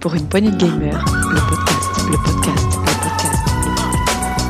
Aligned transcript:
Pour 0.00 0.14
une 0.14 0.28
poignée 0.28 0.50
de 0.52 0.56
gamers, 0.56 1.04
le 1.06 1.40
podcast, 1.48 1.90
le 2.08 2.16
podcast, 2.18 2.66
le 2.78 2.92
podcast. 3.02 4.48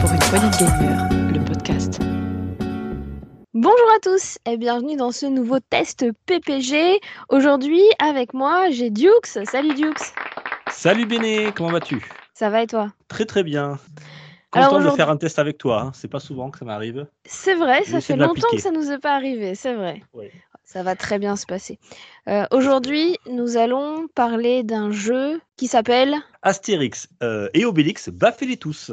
Pour 0.00 0.12
une 0.12 0.18
poignée 0.18 0.50
de 0.50 0.56
gamers, 0.58 1.08
le 1.32 1.44
podcast. 1.44 2.00
Bonjour 3.54 3.90
à 3.96 4.00
tous 4.00 4.38
et 4.46 4.56
bienvenue 4.58 4.96
dans 4.96 5.12
ce 5.12 5.26
nouveau 5.26 5.60
test 5.60 6.04
PPG. 6.26 7.00
Aujourd'hui 7.30 7.82
avec 7.98 8.34
moi 8.34 8.68
j'ai 8.70 8.90
Dukes. 8.90 9.26
Salut 9.44 9.74
Dukes. 9.74 10.12
Salut 10.82 11.06
Béné, 11.06 11.52
comment 11.54 11.70
vas-tu? 11.70 12.04
Ça 12.34 12.50
va 12.50 12.60
et 12.60 12.66
toi? 12.66 12.92
Très 13.06 13.24
très 13.24 13.44
bien. 13.44 13.78
Alors 14.50 14.70
Content 14.70 14.90
de 14.90 14.96
faire 14.96 15.10
un 15.10 15.16
test 15.16 15.38
avec 15.38 15.56
toi, 15.56 15.80
hein. 15.80 15.92
c'est 15.94 16.08
pas 16.08 16.18
souvent 16.18 16.50
que 16.50 16.58
ça 16.58 16.64
m'arrive. 16.64 17.06
C'est 17.24 17.54
vrai, 17.54 17.84
ça 17.84 18.00
fait 18.00 18.16
longtemps 18.16 18.48
que 18.50 18.58
ça 18.58 18.72
nous 18.72 18.90
est 18.90 18.98
pas 18.98 19.14
arrivé, 19.14 19.54
c'est 19.54 19.74
vrai. 19.74 20.02
Oui. 20.12 20.26
Ça 20.64 20.82
va 20.82 20.96
très 20.96 21.20
bien 21.20 21.36
se 21.36 21.46
passer. 21.46 21.78
Euh, 22.28 22.46
Aujourd'hui 22.50 23.16
nous 23.30 23.56
allons 23.56 24.08
parler 24.16 24.64
d'un 24.64 24.90
jeu 24.90 25.40
qui 25.56 25.68
s'appelle, 25.68 26.16
Astérix 26.42 27.08
euh, 27.22 27.48
et 27.54 27.64
Obélix, 27.64 28.08
baffez-les 28.08 28.56
tous. 28.56 28.90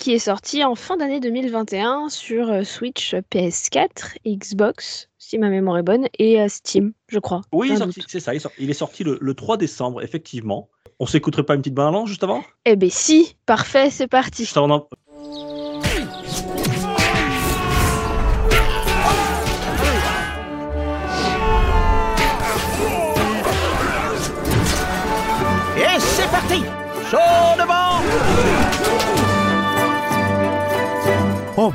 Qui 0.00 0.14
est 0.14 0.18
sorti 0.18 0.64
en 0.64 0.74
fin 0.74 0.96
d'année 0.96 1.20
2021 1.20 2.08
sur 2.08 2.48
euh, 2.48 2.64
Switch, 2.64 3.14
PS4, 3.30 4.16
Xbox, 4.26 5.10
si 5.18 5.38
ma 5.38 5.50
mémoire 5.50 5.76
est 5.76 5.82
bonne, 5.82 6.08
et 6.18 6.40
euh, 6.40 6.48
Steam, 6.48 6.94
je 7.08 7.18
crois. 7.18 7.42
Oui, 7.52 7.70
c'est 8.08 8.18
ça, 8.18 8.32
il 8.58 8.70
est 8.70 8.74
sorti, 8.74 9.04
le, 9.04 9.18
le 9.20 9.34
3 9.34 9.58
décembre, 9.58 10.02
effectivement. 10.02 10.70
On 10.98 11.06
s'écouterait 11.06 11.44
pas 11.44 11.54
une 11.54 11.60
petite 11.60 11.74
bande 11.74 12.06
juste 12.06 12.24
avant? 12.24 12.42
Eh 12.64 12.76
ben 12.76 12.90
si, 12.90 13.36
parfait, 13.46 13.90
c'est 13.90 14.08
parti. 14.08 14.46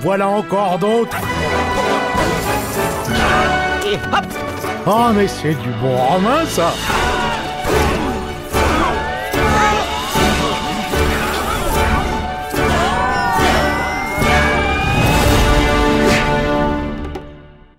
Voilà 0.06 0.30
encore 0.30 0.78
d'autres. 0.78 1.17
Et 3.88 3.95
hop 3.95 4.25
Oh, 4.86 5.09
mais 5.16 5.28
c'est 5.28 5.56
du 5.56 5.70
bon 5.81 5.97
romain, 5.97 6.45
ça. 6.45 6.72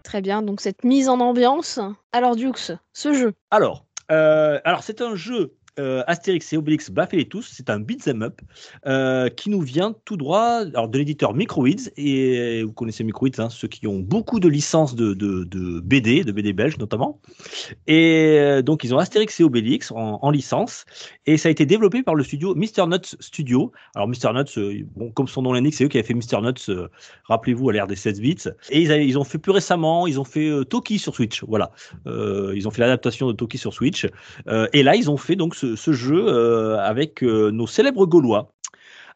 Très 0.02 0.20
bien, 0.20 0.42
donc 0.42 0.61
cette 0.61 0.83
mise 0.83 1.08
en 1.08 1.20
ambiance. 1.20 1.78
Alors 2.12 2.34
Dukes, 2.34 2.72
ce 2.92 3.12
jeu, 3.12 3.34
Alors, 3.52 3.84
euh, 4.11 4.58
alors 4.64 4.83
c'est 4.83 5.00
un 5.00 5.14
jeu 5.14 5.55
euh, 5.78 6.02
Astérix 6.06 6.52
et 6.52 6.56
Obélix 6.56 6.91
baffez-les 6.91 7.27
tous, 7.27 7.52
c'est 7.52 7.70
un 7.70 7.80
beat'em 7.80 8.22
up 8.22 8.41
euh, 8.86 9.28
qui 9.28 9.50
nous 9.50 9.60
vient 9.60 9.94
tout 10.05 10.16
droit 10.16 10.62
alors, 10.64 10.88
de 10.88 10.98
l'éditeur 10.98 11.34
Microids 11.34 11.91
et 11.96 12.62
vous 12.62 12.72
connaissez 12.72 13.05
Microids, 13.05 13.28
hein, 13.38 13.50
ceux 13.50 13.68
qui 13.68 13.86
ont 13.86 13.98
beaucoup 13.98 14.41
de 14.41 14.48
licences 14.48 14.94
de, 14.94 15.12
de, 15.14 15.80
BD, 15.80 16.24
de 16.24 16.33
BD 16.33 16.52
belges 16.52 16.78
notamment. 16.78 17.20
Et 17.86 18.38
euh, 18.38 18.62
donc 18.62 18.84
ils 18.84 18.94
ont 18.94 18.98
Astérix 18.98 19.38
et 19.41 19.44
Obélix 19.44 19.91
en, 19.92 20.18
en 20.22 20.30
licence 20.30 20.86
et 21.27 21.36
ça 21.36 21.48
a 21.48 21.52
été 21.52 21.66
développé 21.66 22.02
par 22.02 22.14
le 22.14 22.24
studio 22.24 22.55
Mr 22.55 22.86
Nuts 22.86 23.16
Studio. 23.20 23.72
Alors 23.94 24.08
Mr 24.08 24.33
Nuts, 24.34 24.58
euh, 24.58 24.83
bon, 24.96 25.11
comme 25.11 25.28
son 25.28 25.42
nom 25.42 25.52
l'indique, 25.52 25.74
c'est 25.74 25.84
eux 25.84 25.88
qui 25.88 25.98
avaient 25.98 26.06
fait 26.06 26.14
Mr 26.14 26.40
Nuts, 26.42 26.72
rappelez-vous 27.24 27.68
à 27.68 27.72
l'ère 27.72 27.86
des 27.86 27.96
16 27.96 28.20
bits. 28.20 28.36
Et 28.70 28.80
ils, 28.83 29.18
ont 29.18 29.24
fait 29.24 29.38
plus 29.38 29.52
récemment, 29.52 30.06
ils 30.06 30.18
ont 30.18 30.24
fait 30.24 30.51
Toki 30.68 30.98
sur 30.98 31.14
Switch, 31.14 31.42
voilà. 31.45 31.70
Ils 32.06 32.67
ont 32.67 32.70
fait 32.70 32.80
l'adaptation 32.80 33.27
de 33.27 33.33
Toki 33.33 33.58
sur 33.58 33.72
Switch. 33.74 34.06
Et 34.72 34.83
là, 34.83 34.96
ils 34.96 35.11
ont 35.11 35.17
fait 35.17 35.36
donc 35.36 35.55
ce, 35.55 35.65
ce 35.74 35.92
jeu 35.92 36.27
euh, 36.28 36.78
avec 36.78 37.22
euh, 37.24 37.50
nos 37.50 37.66
célèbres 37.66 38.06
Gaulois. 38.06 38.52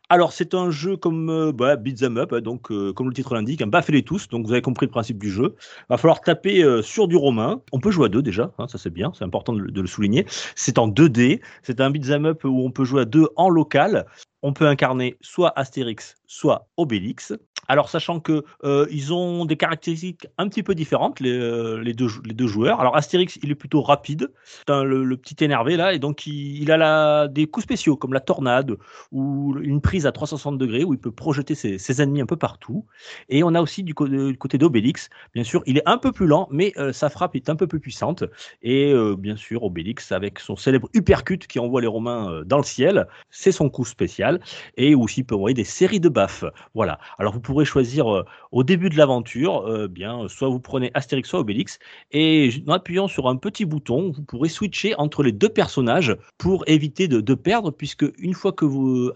Alors, 0.08 0.32
c'est 0.32 0.54
un 0.54 0.70
jeu 0.72 0.96
comme 0.96 1.30
euh, 1.30 1.52
bah, 1.52 1.76
Beat'em 1.76 2.16
Up, 2.16 2.32
hein, 2.32 2.40
donc 2.40 2.72
comme 2.94 3.08
le 3.08 3.14
titre 3.14 3.34
l'indique, 3.34 3.62
un 3.62 3.68
baffez-les 3.68 4.02
tous. 4.02 4.28
Donc, 4.28 4.44
vous 4.46 4.52
avez 4.52 4.62
compris 4.62 4.86
le 4.86 4.90
principe 4.90 5.18
du 5.18 5.30
jeu. 5.30 5.54
Va 5.88 5.98
falloir 5.98 6.20
taper 6.20 6.64
sur 6.82 7.06
du 7.06 7.14
romain. 7.14 7.60
On 7.70 7.78
peut 7.78 7.92
jouer 7.92 8.06
à 8.06 8.08
deux 8.08 8.22
déjà, 8.22 8.52
hein, 8.58 8.66
ça 8.66 8.78
c'est 8.78 8.90
bien, 8.90 9.12
c'est 9.16 9.24
important 9.24 9.52
de, 9.52 9.60
le- 9.60 9.70
de 9.70 9.80
le 9.80 9.86
souligner. 9.86 10.26
C'est 10.56 10.78
en 10.78 10.88
2D. 10.88 11.40
C'est 11.62 11.80
un 11.80 11.90
Beat'em 11.90 12.26
Up 12.26 12.44
où 12.44 12.64
on 12.66 12.72
peut 12.72 12.84
jouer 12.84 13.02
à 13.02 13.04
deux 13.04 13.28
en 13.36 13.48
local. 13.50 14.06
On 14.42 14.52
peut 14.52 14.66
incarner 14.66 15.16
soit 15.20 15.52
Astérix, 15.58 16.16
soit 16.26 16.68
Obélix. 16.76 17.34
Alors, 17.70 17.88
sachant 17.88 18.18
que 18.18 18.44
euh, 18.64 18.86
ils 18.90 19.12
ont 19.12 19.44
des 19.44 19.56
caractéristiques 19.56 20.26
un 20.38 20.48
petit 20.48 20.62
peu 20.62 20.74
différentes, 20.74 21.20
les, 21.20 21.30
euh, 21.30 21.84
deux, 21.94 22.46
joueurs. 22.48 22.80
Alors, 22.80 22.96
Astérix, 22.96 23.38
il 23.42 23.50
est 23.52 23.54
plutôt 23.54 23.80
rapide, 23.80 24.32
un- 24.66 24.82
le, 24.82 25.16
petit 25.16 25.44
énervé 25.44 25.76
là, 25.76 25.92
et 25.92 25.98
donc 25.98 26.26
il, 26.26 26.72
a 26.72 27.28
des 27.28 27.46
coups 27.46 27.64
spéciaux 27.64 27.96
comme 27.96 28.12
la 28.12 28.20
tornade 28.20 28.76
ou 29.12 29.56
une 29.60 29.80
prise 29.80 30.06
à 30.06 30.12
360 30.12 30.58
degrés 30.58 30.82
où 30.84 30.94
il 30.94 30.98
peut 30.98 31.12
projeter 31.12 31.54
ses, 31.54 32.02
ennemis 32.02 32.20
un 32.22 32.26
peu 32.26 32.36
partout. 32.36 32.86
Et 33.28 33.42
on 33.44 33.54
a 33.54 33.60
aussi 33.60 33.82
du, 33.82 33.94
côté 33.94 34.58
d'Obélix, 34.58 35.08
bien 35.34 35.44
sûr, 35.44 35.62
il 35.66 35.78
est 35.78 35.88
un 35.88 35.98
peu 35.98 36.12
plus 36.12 36.26
lent, 36.26 36.48
mais 36.50 36.72
euh, 36.76 36.92
sa 36.92 37.10
frappe 37.10 37.36
est 37.36 37.50
un 37.50 37.56
peu 37.56 37.66
plus 37.66 37.80
puissante. 37.80 38.24
Et 38.62 38.92
bien 39.18 39.36
sûr, 39.36 39.62
Obélix 39.62 40.12
avec 40.12 40.38
son 40.38 40.56
célèbre 40.56 40.88
uppercut 40.94 41.46
qui 41.46 41.58
envoie 41.58 41.80
les 41.80 41.86
Romains 41.86 42.42
dans 42.46 42.58
le 42.58 42.64
ciel, 42.64 43.06
c'est 43.30 43.52
son 43.52 43.68
coup 43.68 43.84
spécial, 43.84 44.29
et 44.76 44.94
aussi 44.94 45.22
peut 45.22 45.34
envoyer 45.34 45.54
des 45.54 45.64
séries 45.64 46.00
de 46.00 46.08
baffes. 46.08 46.44
Voilà. 46.74 46.98
Alors 47.18 47.32
vous 47.32 47.40
pourrez 47.40 47.64
choisir 47.64 48.12
euh, 48.14 48.24
au 48.52 48.62
début 48.62 48.88
de 48.88 48.96
l'aventure, 48.96 49.66
euh, 49.66 49.88
bien, 49.88 50.28
soit 50.28 50.48
vous 50.48 50.60
prenez 50.60 50.90
Astérix, 50.94 51.28
soit 51.28 51.40
Obélix, 51.40 51.78
et 52.12 52.50
en 52.66 52.72
appuyant 52.72 53.08
sur 53.08 53.28
un 53.28 53.36
petit 53.36 53.64
bouton, 53.64 54.12
vous 54.14 54.22
pourrez 54.22 54.48
switcher 54.48 54.94
entre 54.96 55.22
les 55.22 55.32
deux 55.32 55.48
personnages 55.48 56.16
pour 56.38 56.64
éviter 56.66 57.08
de, 57.08 57.34
perdre, 57.34 57.70
puisque 57.70 58.04
une 58.18 58.34
fois 58.34 58.52
que 58.52 58.66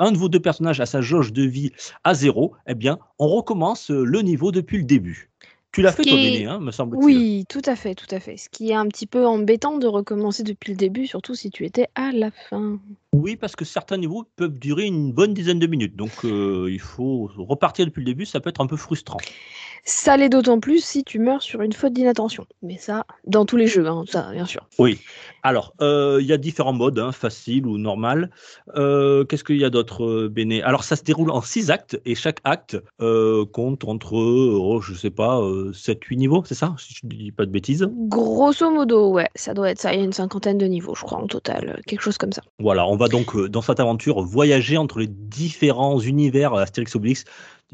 un 0.02 0.12
de 0.12 0.18
vos 0.18 0.28
deux 0.28 0.40
personnages 0.40 0.80
a 0.80 0.86
sa 0.86 1.00
jauge 1.00 1.32
de 1.32 1.42
vie 1.42 1.70
à 2.04 2.14
zéro, 2.14 2.54
eh 2.66 2.74
bien, 2.74 2.98
on 3.18 3.28
recommence 3.28 3.90
euh, 3.90 4.04
le 4.04 4.20
niveau 4.22 4.52
depuis 4.52 4.78
le 4.78 4.84
début. 4.84 5.30
Tu 5.74 5.82
l'as 5.82 5.90
fait, 5.90 6.04
toi, 6.04 6.16
est- 6.18 6.22
Béné, 6.22 6.46
hein, 6.46 6.60
me 6.60 6.70
semble-t-il. 6.70 7.04
Oui, 7.04 7.44
tout 7.48 7.60
à 7.66 7.74
fait, 7.74 7.96
tout 7.96 8.06
à 8.12 8.20
fait. 8.20 8.36
Ce 8.36 8.48
qui 8.48 8.70
est 8.70 8.74
un 8.74 8.86
petit 8.86 9.06
peu 9.08 9.26
embêtant 9.26 9.76
de 9.76 9.88
recommencer 9.88 10.44
depuis 10.44 10.70
le 10.70 10.76
début, 10.76 11.08
surtout 11.08 11.34
si 11.34 11.50
tu 11.50 11.64
étais 11.64 11.88
à 11.96 12.12
la 12.12 12.30
fin. 12.30 12.78
Oui, 13.12 13.34
parce 13.34 13.56
que 13.56 13.64
certains 13.64 13.96
niveaux 13.96 14.24
peuvent 14.36 14.56
durer 14.56 14.84
une 14.84 15.12
bonne 15.12 15.34
dizaine 15.34 15.58
de 15.58 15.66
minutes. 15.66 15.96
Donc, 15.96 16.12
euh, 16.24 16.68
il 16.70 16.78
faut 16.80 17.28
repartir 17.36 17.86
depuis 17.86 18.00
le 18.00 18.06
début. 18.06 18.24
Ça 18.24 18.38
peut 18.38 18.50
être 18.50 18.60
un 18.60 18.68
peu 18.68 18.76
frustrant. 18.76 19.18
Ça 19.86 20.16
l'est 20.16 20.30
d'autant 20.30 20.60
plus 20.60 20.82
si 20.82 21.04
tu 21.04 21.18
meurs 21.18 21.42
sur 21.42 21.60
une 21.60 21.74
faute 21.74 21.92
d'inattention. 21.92 22.46
Mais 22.62 22.78
ça, 22.78 23.04
dans 23.26 23.44
tous 23.44 23.56
les 23.56 23.66
jeux, 23.66 23.86
hein, 23.86 24.04
ça, 24.08 24.30
bien 24.32 24.46
sûr. 24.46 24.66
Oui. 24.78 24.98
Alors, 25.42 25.74
euh, 25.82 26.18
il 26.22 26.26
y 26.26 26.32
a 26.32 26.38
différents 26.38 26.72
modes, 26.72 26.98
hein, 26.98 27.12
facile 27.12 27.66
ou 27.66 27.76
normal. 27.76 28.30
Euh, 28.76 29.24
Qu'est-ce 29.24 29.44
qu'il 29.44 29.58
y 29.58 29.64
a 29.64 29.68
d'autre, 29.68 30.04
euh, 30.04 30.28
Béné? 30.30 30.62
Alors, 30.62 30.84
ça 30.84 30.96
se 30.96 31.02
déroule 31.02 31.30
en 31.30 31.42
six 31.42 31.70
actes 31.70 32.00
et 32.06 32.14
chaque 32.14 32.40
acte 32.44 32.78
euh, 33.02 33.44
compte 33.44 33.84
entre, 33.84 34.14
oh, 34.14 34.80
je 34.80 34.94
sais 34.94 35.10
pas, 35.10 35.38
7-8 35.38 36.16
niveaux, 36.16 36.42
c'est 36.46 36.54
ça? 36.54 36.74
Si 36.78 36.94
je 36.94 37.06
ne 37.06 37.10
dis 37.10 37.32
pas 37.32 37.44
de 37.44 37.50
bêtises. 37.50 37.86
Grosso 38.08 38.70
modo, 38.70 39.12
ouais, 39.12 39.28
ça 39.34 39.52
doit 39.52 39.70
être 39.70 39.80
ça. 39.80 39.92
Il 39.92 39.98
y 39.98 40.02
a 40.02 40.04
une 40.04 40.14
cinquantaine 40.14 40.56
de 40.56 40.66
niveaux, 40.66 40.94
je 40.94 41.02
crois, 41.02 41.18
en 41.18 41.26
total. 41.26 41.82
Quelque 41.86 42.00
chose 42.00 42.16
comme 42.16 42.32
ça. 42.32 42.42
Voilà, 42.58 42.86
on 42.86 42.96
va 42.96 43.08
donc, 43.08 43.38
dans 43.48 43.60
cette 43.60 43.80
aventure, 43.80 44.22
voyager 44.22 44.78
entre 44.78 44.98
les 44.98 45.08
différents 45.08 46.00
univers 46.00 46.54
Astérix 46.54 46.96
Obélix 46.96 47.24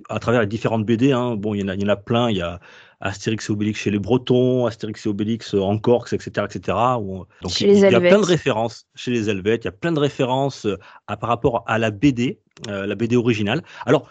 à 0.09 0.19
travers 0.19 0.41
les 0.41 0.47
différentes 0.47 0.85
BD. 0.85 1.13
hein. 1.13 1.37
Bon, 1.37 1.55
il 1.55 1.61
y, 1.61 1.65
en 1.65 1.69
a, 1.69 1.75
il 1.75 1.83
y 1.83 1.85
en 1.85 1.89
a 1.89 1.97
plein. 1.97 2.31
Il 2.31 2.37
y 2.37 2.43
a 2.43 2.61
Astérix 3.01 3.49
et 3.49 3.53
Obélix 3.53 3.81
chez 3.81 3.91
les 3.91 3.99
Bretons, 3.99 4.67
Astérix 4.67 5.07
et 5.07 5.09
Obélix 5.09 5.55
en 5.55 5.79
Corse, 5.79 6.13
etc. 6.13 6.47
etc. 6.49 6.77
où- 7.01 7.25
donc, 7.43 7.51
Chez 7.53 7.65
il, 7.65 7.71
les 7.73 7.79
il 7.87 7.91
y 7.91 7.95
a 7.95 8.01
plein 8.01 8.21
de 8.21 8.27
références 8.27 8.87
chez 8.95 9.11
les 9.11 9.29
Helvètes. 9.31 9.65
Il 9.65 9.67
y 9.67 9.69
a 9.69 9.73
plein 9.73 9.93
de 9.93 10.01
références 10.01 10.67
euh, 10.67 10.79
à, 11.07 11.17
par 11.17 11.29
rapport 11.31 11.65
à 11.67 11.79
la 11.79 11.91
BD, 11.91 12.41
euh, 12.69 12.87
la 12.87 12.95
BD 12.95 13.17
originale. 13.17 13.63
Alors, 13.87 14.11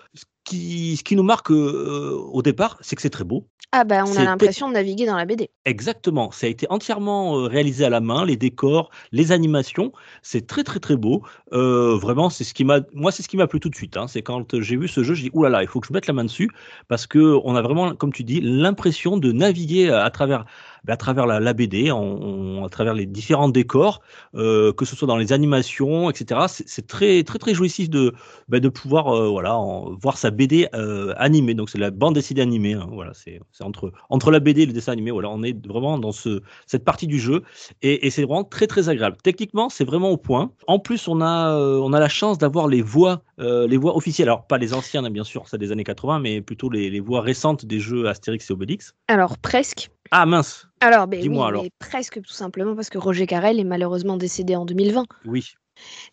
qui, 0.49 0.97
ce 0.97 1.03
qui 1.03 1.15
nous 1.15 1.23
marque 1.23 1.51
euh, 1.51 2.11
au 2.31 2.41
départ, 2.41 2.77
c'est 2.81 2.95
que 2.95 3.01
c'est 3.01 3.09
très 3.09 3.23
beau. 3.23 3.47
Ah 3.71 3.83
bah, 3.83 4.03
on 4.07 4.15
a 4.17 4.23
l'impression 4.23 4.67
de 4.67 4.73
naviguer 4.73 5.05
dans 5.05 5.15
la 5.15 5.25
BD. 5.25 5.51
Exactement, 5.65 6.31
ça 6.31 6.47
a 6.47 6.49
été 6.49 6.65
entièrement 6.71 7.37
euh, 7.37 7.43
réalisé 7.47 7.85
à 7.85 7.89
la 7.91 7.99
main, 7.99 8.25
les 8.25 8.35
décors, 8.35 8.89
les 9.11 9.31
animations, 9.31 9.91
c'est 10.23 10.47
très 10.47 10.63
très 10.63 10.79
très 10.79 10.95
beau. 10.95 11.21
Euh, 11.53 11.95
vraiment, 11.95 12.31
c'est 12.31 12.43
ce 12.43 12.55
qui 12.55 12.65
m'a, 12.65 12.79
moi 12.93 13.11
c'est 13.11 13.21
ce 13.21 13.29
qui 13.29 13.37
m'a 13.37 13.45
plu 13.45 13.59
tout 13.59 13.69
de 13.69 13.75
suite. 13.75 13.95
hein. 13.95 14.07
C'est 14.07 14.23
quand 14.23 14.59
j'ai 14.59 14.75
vu 14.75 14.87
ce 14.87 15.03
jeu, 15.03 15.13
je 15.13 15.21
dis 15.25 15.29
oulala, 15.33 15.61
il 15.61 15.67
faut 15.67 15.79
que 15.81 15.87
je 15.87 15.93
mette 15.93 16.07
la 16.07 16.13
main 16.13 16.23
dessus 16.25 16.49
parce 16.87 17.05
que 17.05 17.37
on 17.43 17.55
a 17.55 17.61
vraiment, 17.61 17.93
comme 17.93 18.11
tu 18.11 18.23
dis, 18.23 18.41
l'impression 18.41 19.17
de 19.17 19.31
naviguer 19.31 19.91
à 19.91 20.09
travers, 20.09 20.45
ben, 20.83 20.93
à 20.93 20.97
travers 20.97 21.27
la, 21.27 21.39
la 21.39 21.53
BD, 21.53 21.91
à 21.91 22.69
travers 22.69 22.95
les 22.95 23.05
différents 23.05 23.49
décors, 23.49 24.01
euh, 24.33 24.73
que 24.73 24.85
ce 24.85 24.95
soit 24.95 25.07
dans 25.07 25.17
les 25.17 25.31
animations, 25.31 26.09
etc. 26.09 26.41
C'est 26.47 26.87
très 26.87 27.23
très 27.23 27.37
très 27.37 27.53
jouissif 27.53 27.89
de 27.91 28.13
ben, 28.47 28.59
de 28.59 28.69
pouvoir 28.69 29.29
voilà 29.31 29.55
en- 29.57 29.93
voir 29.95 30.17
sa 30.17 30.31
BD 30.39 30.67
euh, 30.73 31.13
animée, 31.17 31.53
donc 31.53 31.69
c'est 31.69 31.77
la 31.77 31.91
bande 31.91 32.15
dessinée 32.15 32.41
animée. 32.41 32.73
hein, 32.73 32.87
voilà, 32.91 33.11
c'est 33.13 33.39
entre 33.59 33.91
entre 34.09 34.31
la 34.31 34.39
BD 34.39 34.61
et 34.61 34.65
le 34.65 34.73
dessin 34.73 34.93
animé. 34.93 35.11
Voilà, 35.11 35.29
on 35.29 35.43
est 35.43 35.55
vraiment 35.67 35.97
dans 35.99 36.13
ce 36.13 36.41
cette 36.65 36.85
partie 36.85 37.07
du 37.07 37.19
jeu 37.19 37.43
et, 37.81 38.07
et 38.07 38.09
c'est 38.09 38.23
vraiment 38.23 38.43
très 38.45 38.67
très 38.67 38.87
agréable. 38.89 39.17
Techniquement, 39.23 39.67
c'est 39.69 39.83
vraiment 39.85 40.09
au 40.11 40.17
point. 40.17 40.51
En 40.67 40.79
plus, 40.79 41.07
on 41.07 41.19
a 41.21 41.53
euh, 41.55 41.77
on 41.83 41.91
a 41.93 41.99
la 41.99 42.09
chance 42.09 42.37
d'avoir 42.37 42.67
les 42.67 42.81
voix 42.81 43.21
euh, 43.39 43.67
les 43.67 43.77
voix 43.77 43.95
officielles. 43.97 44.29
Alors 44.29 44.47
pas 44.47 44.57
les 44.57 44.73
anciennes, 44.73 45.05
hein, 45.05 45.11
bien 45.11 45.23
sûr, 45.25 45.47
c'est 45.47 45.57
des 45.57 45.71
années 45.73 45.83
80, 45.83 46.19
mais 46.19 46.41
plutôt 46.41 46.69
les, 46.69 46.89
les 46.89 46.99
voix 47.01 47.21
récentes 47.21 47.65
des 47.65 47.79
jeux 47.79 48.07
Astérix 48.07 48.49
et 48.49 48.53
Obélix. 48.53 48.93
Alors, 49.07 49.37
presque. 49.37 49.89
Ah 50.11 50.25
mince, 50.25 50.67
Alors, 50.81 51.05
ben 51.07 51.17
oui, 51.17 51.23
Dis-moi 51.23 51.47
alors. 51.47 51.63
mais 51.63 51.69
presque 51.77 52.21
tout 52.21 52.33
simplement 52.33 52.75
parce 52.75 52.89
que 52.89 52.97
Roger 52.97 53.27
Carrel 53.27 53.59
est 53.59 53.63
malheureusement 53.63 54.17
décédé 54.17 54.55
en 54.55 54.65
2020. 54.65 55.05
oui, 55.25 55.53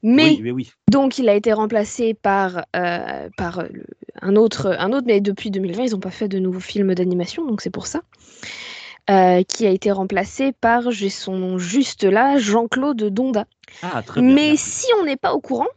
Mais 0.02 0.30
oui, 0.30 0.40
mais 0.42 0.50
oui. 0.50 0.72
donc, 0.90 1.18
il 1.18 1.28
a 1.28 1.34
été 1.34 1.52
remplacé 1.52 2.14
par, 2.14 2.64
euh, 2.76 3.28
par 3.36 3.60
euh, 3.60 3.68
un, 4.20 4.36
autre, 4.36 4.76
un 4.78 4.92
autre, 4.92 5.06
mais 5.06 5.20
depuis 5.20 5.50
2020, 5.50 5.84
ils 5.84 5.90
n'ont 5.92 6.00
pas 6.00 6.10
fait 6.10 6.28
de 6.28 6.38
nouveaux 6.38 6.60
films 6.60 6.94
d'animation, 6.94 7.44
donc 7.44 7.60
c'est 7.60 7.70
pour 7.70 7.86
ça. 7.86 8.02
Euh, 9.08 9.44
qui 9.44 9.66
a 9.66 9.70
été 9.70 9.92
remplacé 9.92 10.52
par, 10.52 10.90
j'ai 10.90 11.10
son 11.10 11.36
nom 11.36 11.58
juste 11.58 12.02
là, 12.02 12.38
Jean-Claude 12.38 13.04
Donda. 13.04 13.46
Ah 13.82 14.02
très 14.02 14.20
bien. 14.20 14.34
Mais 14.34 14.48
merci. 14.48 14.80
si 14.80 14.86
on 15.00 15.04
n'est 15.04 15.16
pas 15.16 15.32
au 15.32 15.40
courant, 15.40 15.68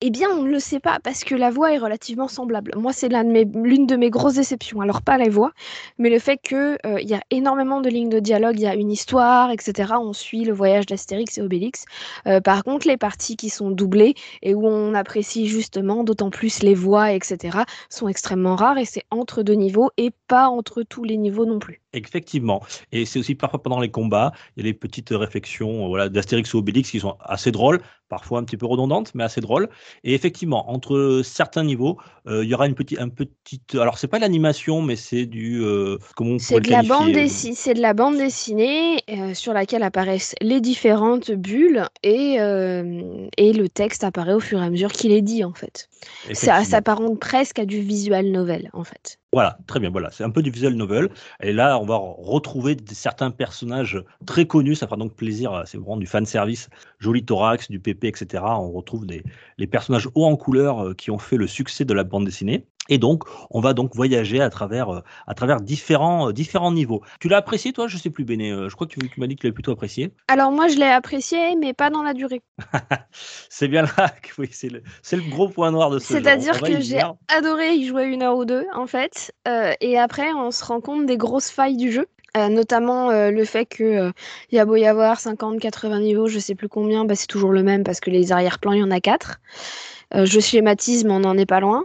eh 0.00 0.10
bien, 0.10 0.28
on 0.30 0.42
ne 0.42 0.50
le 0.50 0.60
sait 0.60 0.80
pas 0.80 0.98
parce 1.02 1.24
que 1.24 1.34
la 1.34 1.50
voix 1.50 1.72
est 1.72 1.78
relativement 1.78 2.28
semblable. 2.28 2.72
Moi, 2.76 2.92
c'est 2.92 3.08
l'une 3.08 3.86
de 3.86 3.96
mes 3.96 4.10
grosses 4.10 4.34
déceptions. 4.34 4.80
Alors, 4.80 5.02
pas 5.02 5.18
la 5.18 5.28
voix, 5.28 5.52
mais 5.98 6.10
le 6.10 6.18
fait 6.18 6.38
qu'il 6.38 6.78
y 6.84 7.14
a 7.14 7.22
énormément 7.30 7.80
de 7.80 7.88
lignes 7.88 8.10
de 8.10 8.20
dialogue, 8.20 8.56
il 8.58 8.62
y 8.62 8.66
a 8.66 8.74
une 8.74 8.90
histoire, 8.90 9.50
etc. 9.50 9.94
On 10.00 10.12
suit 10.12 10.44
le 10.44 10.52
voyage 10.52 10.86
d'Astérix 10.86 11.38
et 11.38 11.42
Obélix. 11.42 11.84
Euh, 12.26 12.40
par 12.40 12.64
contre, 12.64 12.88
les 12.88 12.96
parties 12.96 13.36
qui 13.36 13.50
sont 13.50 13.70
doublées 13.70 14.14
et 14.42 14.54
où 14.54 14.66
on 14.66 14.94
apprécie 14.94 15.46
justement 15.46 16.04
d'autant 16.04 16.30
plus 16.30 16.62
les 16.62 16.74
voix, 16.74 17.12
etc., 17.12 17.58
sont 17.88 18.08
extrêmement 18.08 18.56
rares 18.56 18.78
et 18.78 18.84
c'est 18.84 19.04
entre 19.10 19.42
deux 19.42 19.54
niveaux 19.54 19.90
et 19.96 20.10
pas 20.28 20.48
entre 20.48 20.82
tous 20.82 21.04
les 21.04 21.16
niveaux 21.16 21.46
non 21.46 21.58
plus. 21.58 21.83
Effectivement. 21.94 22.60
Et 22.92 23.04
c'est 23.06 23.18
aussi 23.18 23.34
parfois 23.34 23.62
pendant 23.62 23.80
les 23.80 23.90
combats, 23.90 24.32
il 24.56 24.64
y 24.64 24.66
a 24.66 24.70
les 24.70 24.74
petites 24.74 25.10
réflexions 25.10 25.84
euh, 25.84 25.88
voilà, 25.88 26.08
d'Astérix 26.08 26.52
ou 26.54 26.58
Obélix 26.58 26.90
qui 26.90 27.00
sont 27.00 27.16
assez 27.20 27.52
drôles, 27.52 27.80
parfois 28.08 28.40
un 28.40 28.44
petit 28.44 28.56
peu 28.56 28.66
redondantes, 28.66 29.12
mais 29.14 29.22
assez 29.24 29.40
drôles. 29.40 29.68
Et 30.02 30.14
effectivement, 30.14 30.70
entre 30.70 31.22
certains 31.24 31.62
niveaux, 31.64 31.98
euh, 32.26 32.44
il 32.44 32.50
y 32.50 32.54
aura 32.54 32.66
une 32.66 32.74
petite, 32.74 32.98
un 32.98 33.08
petite. 33.08 33.74
Alors, 33.74 33.98
c'est 33.98 34.08
pas 34.08 34.18
l'animation, 34.18 34.82
mais 34.82 34.96
c'est 34.96 35.26
du. 35.26 35.62
euh, 35.62 35.98
comment 36.16 36.32
on 36.32 36.38
C'est 36.38 36.60
de, 36.60 36.68
le 36.68 36.70
la 36.70 36.76
qualifier 36.82 36.96
bande 36.96 37.08
dessi- 37.14 37.54
c'est 37.54 37.74
de 37.74 37.80
la 37.80 37.94
bande 37.94 38.16
dessinée 38.16 38.98
euh, 39.08 39.34
sur 39.34 39.52
laquelle 39.52 39.82
apparaissent 39.82 40.34
les 40.40 40.60
différentes 40.60 41.30
bulles 41.30 41.86
et, 42.02 42.34
et 43.36 43.52
le 43.52 43.68
texte 43.68 44.04
apparaît 44.04 44.34
au 44.34 44.40
fur 44.40 44.60
et 44.60 44.64
à 44.64 44.70
mesure 44.70 44.92
qu'il 44.92 45.12
est 45.12 45.22
dit 45.22 45.44
en 45.44 45.52
fait. 45.54 45.88
Ça 46.32 46.64
s'apparente 46.64 47.18
presque 47.20 47.58
à 47.58 47.66
du 47.66 47.80
visual 47.80 48.26
novel 48.30 48.70
en 48.72 48.84
fait. 48.84 49.18
Voilà, 49.34 49.58
très 49.66 49.80
bien. 49.80 49.90
Voilà, 49.90 50.12
c'est 50.12 50.22
un 50.22 50.30
peu 50.30 50.42
du 50.42 50.50
visual 50.50 50.74
novel. 50.74 51.10
Et 51.42 51.52
là, 51.52 51.76
on 51.80 51.84
va 51.84 51.96
retrouver 51.96 52.76
certains 52.92 53.32
personnages 53.32 54.00
très 54.26 54.46
connus. 54.46 54.76
Ça 54.76 54.86
fera 54.86 54.96
donc 54.96 55.16
plaisir. 55.16 55.64
C'est 55.66 55.76
vraiment 55.76 55.96
du 55.96 56.06
fan 56.06 56.24
service. 56.24 56.68
Joli 57.00 57.24
thorax, 57.24 57.68
du 57.68 57.80
PP, 57.80 58.04
etc. 58.04 58.44
On 58.44 58.70
retrouve 58.70 59.06
les 59.58 59.66
personnages 59.66 60.08
hauts 60.14 60.26
en 60.26 60.36
couleur 60.36 60.84
euh, 60.84 60.94
qui 60.94 61.10
ont 61.10 61.18
fait 61.18 61.36
le 61.36 61.48
succès 61.48 61.84
de 61.84 61.92
la 61.94 62.04
bande 62.04 62.26
dessinée. 62.26 62.68
Et 62.88 62.98
donc, 62.98 63.24
on 63.50 63.60
va 63.60 63.72
donc 63.72 63.94
voyager 63.94 64.40
à 64.40 64.50
travers, 64.50 64.90
euh, 64.90 65.00
à 65.26 65.34
travers 65.34 65.60
différents, 65.60 66.28
euh, 66.28 66.32
différents 66.32 66.72
niveaux. 66.72 67.02
Tu 67.18 67.28
l'as 67.28 67.38
apprécié, 67.38 67.72
toi? 67.72 67.88
Je 67.88 67.96
sais 67.96 68.10
plus, 68.10 68.24
Béné. 68.24 68.50
Euh, 68.50 68.68
Je 68.68 68.74
crois 68.74 68.86
que 68.86 68.92
tu, 68.92 68.98
tu 69.08 69.20
m'as 69.20 69.26
dit 69.26 69.36
que 69.36 69.40
tu 69.40 69.46
l'avais 69.46 69.54
plutôt 69.54 69.72
apprécié. 69.72 70.12
Alors 70.28 70.52
moi 70.52 70.68
je 70.68 70.76
l'ai 70.76 70.84
apprécié 70.84 71.56
mais 71.56 71.72
pas 71.72 71.90
dans 71.90 72.02
la 72.02 72.12
durée. 72.12 72.42
c'est 73.48 73.68
bien 73.68 73.82
là 73.82 74.08
que 74.22 74.30
oui, 74.38 74.48
c'est 74.52 74.68
le, 74.68 74.82
c'est 75.02 75.16
le 75.16 75.22
gros 75.30 75.48
point 75.48 75.70
noir 75.70 75.90
de 75.90 75.98
ce 75.98 76.12
jeu. 76.12 76.20
C'est-à-dire 76.22 76.60
que 76.60 76.80
j'ai 76.80 77.00
adoré 77.28 77.74
y 77.74 77.86
jouer 77.86 78.04
une 78.04 78.22
heure 78.22 78.36
ou 78.36 78.44
deux 78.44 78.66
en 78.74 78.86
fait 78.86 79.32
Euh, 79.48 79.72
et 79.80 79.98
après 79.98 80.32
on 80.32 80.50
se 80.50 80.64
rend 80.64 80.80
compte 80.80 81.06
des 81.06 81.16
grosses 81.16 81.50
failles 81.50 81.76
du 81.76 81.92
jeu. 81.92 82.06
Euh, 82.36 82.48
notamment 82.48 83.10
euh, 83.10 83.30
le 83.30 83.44
fait 83.44 83.64
que 83.64 83.84
euh, 83.84 84.12
il 84.50 84.56
y 84.56 84.58
a 84.58 84.64
beau 84.64 84.74
y 84.74 84.86
avoir 84.86 85.20
50, 85.20 85.60
80 85.60 86.00
niveaux, 86.00 86.26
je 86.26 86.40
sais 86.40 86.56
plus 86.56 86.68
combien, 86.68 87.04
bah, 87.04 87.14
c'est 87.14 87.28
toujours 87.28 87.52
le 87.52 87.62
même 87.62 87.84
parce 87.84 88.00
que 88.00 88.10
les 88.10 88.32
arrière-plans, 88.32 88.72
il 88.72 88.80
y 88.80 88.82
en 88.82 88.90
a 88.90 88.98
quatre. 88.98 89.38
Euh, 90.14 90.26
je 90.26 90.40
schématise, 90.40 91.04
mais 91.04 91.12
on 91.12 91.20
n'en 91.20 91.38
est 91.38 91.46
pas 91.46 91.60
loin. 91.60 91.84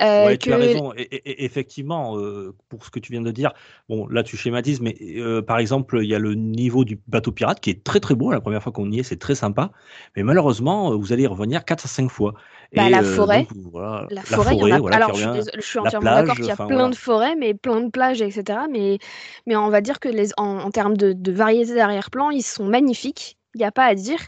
Euh, 0.00 0.26
Ouais, 0.26 0.38
tu 0.38 0.52
as 0.52 0.56
raison. 0.56 0.92
Et, 0.96 1.44
effectivement, 1.44 2.16
euh, 2.18 2.54
pour 2.68 2.84
ce 2.84 2.90
que 2.90 2.98
tu 3.00 3.12
viens 3.12 3.20
de 3.22 3.30
dire, 3.30 3.52
bon, 3.88 4.06
là 4.08 4.22
tu 4.22 4.36
schématises, 4.36 4.80
mais 4.80 4.96
euh, 5.16 5.42
par 5.42 5.58
exemple, 5.58 5.98
il 6.02 6.08
y 6.08 6.14
a 6.14 6.18
le 6.18 6.34
niveau 6.34 6.84
du 6.84 7.00
bateau 7.08 7.32
pirate 7.32 7.60
qui 7.60 7.70
est 7.70 7.84
très 7.84 8.00
très 8.00 8.14
beau. 8.14 8.30
La 8.32 8.40
première 8.40 8.62
fois 8.62 8.72
qu'on 8.72 8.90
y 8.90 9.00
est, 9.00 9.02
c'est 9.02 9.18
très 9.18 9.34
sympa. 9.34 9.72
Mais 10.16 10.22
malheureusement, 10.22 10.92
euh, 10.92 10.96
vous 10.96 11.12
allez 11.12 11.24
y 11.24 11.26
revenir 11.26 11.64
4 11.64 11.84
à 11.84 11.88
5 11.88 12.08
fois. 12.10 12.34
Bah, 12.74 12.88
la 12.88 13.02
forêt. 13.02 13.46
donc, 13.54 13.72
voilà, 13.72 14.06
La 14.10 14.22
forêt, 14.22 14.56
il 14.56 14.60
y 14.60 14.62
en 14.64 14.70
a. 14.70 14.78
voilà, 14.78 14.96
Alors, 14.96 15.14
je 15.14 15.28
revient. 15.28 15.42
je 15.56 15.60
suis 15.60 15.78
entièrement 15.78 16.12
d'accord 16.14 16.36
qu'il 16.36 16.46
y 16.46 16.50
a 16.52 16.56
plein 16.56 16.66
voilà. 16.66 16.88
de 16.90 16.94
forêts, 16.96 17.36
mais 17.36 17.54
plein 17.54 17.80
de 17.80 17.90
plages, 17.90 18.22
etc. 18.22 18.60
Mais, 18.70 18.98
mais 19.46 19.56
on 19.56 19.70
va 19.70 19.80
dire 19.80 19.98
que 20.00 20.08
les, 20.08 20.30
en, 20.36 20.58
en 20.60 20.70
termes 20.70 20.96
de, 20.96 21.12
de 21.12 21.32
variété 21.32 21.74
d'arrière-plan, 21.74 22.30
ils 22.30 22.42
sont 22.42 22.64
magnifiques. 22.64 23.38
Il 23.54 23.58
n'y 23.58 23.64
a 23.64 23.72
pas 23.72 23.84
à 23.84 23.94
dire. 23.94 24.20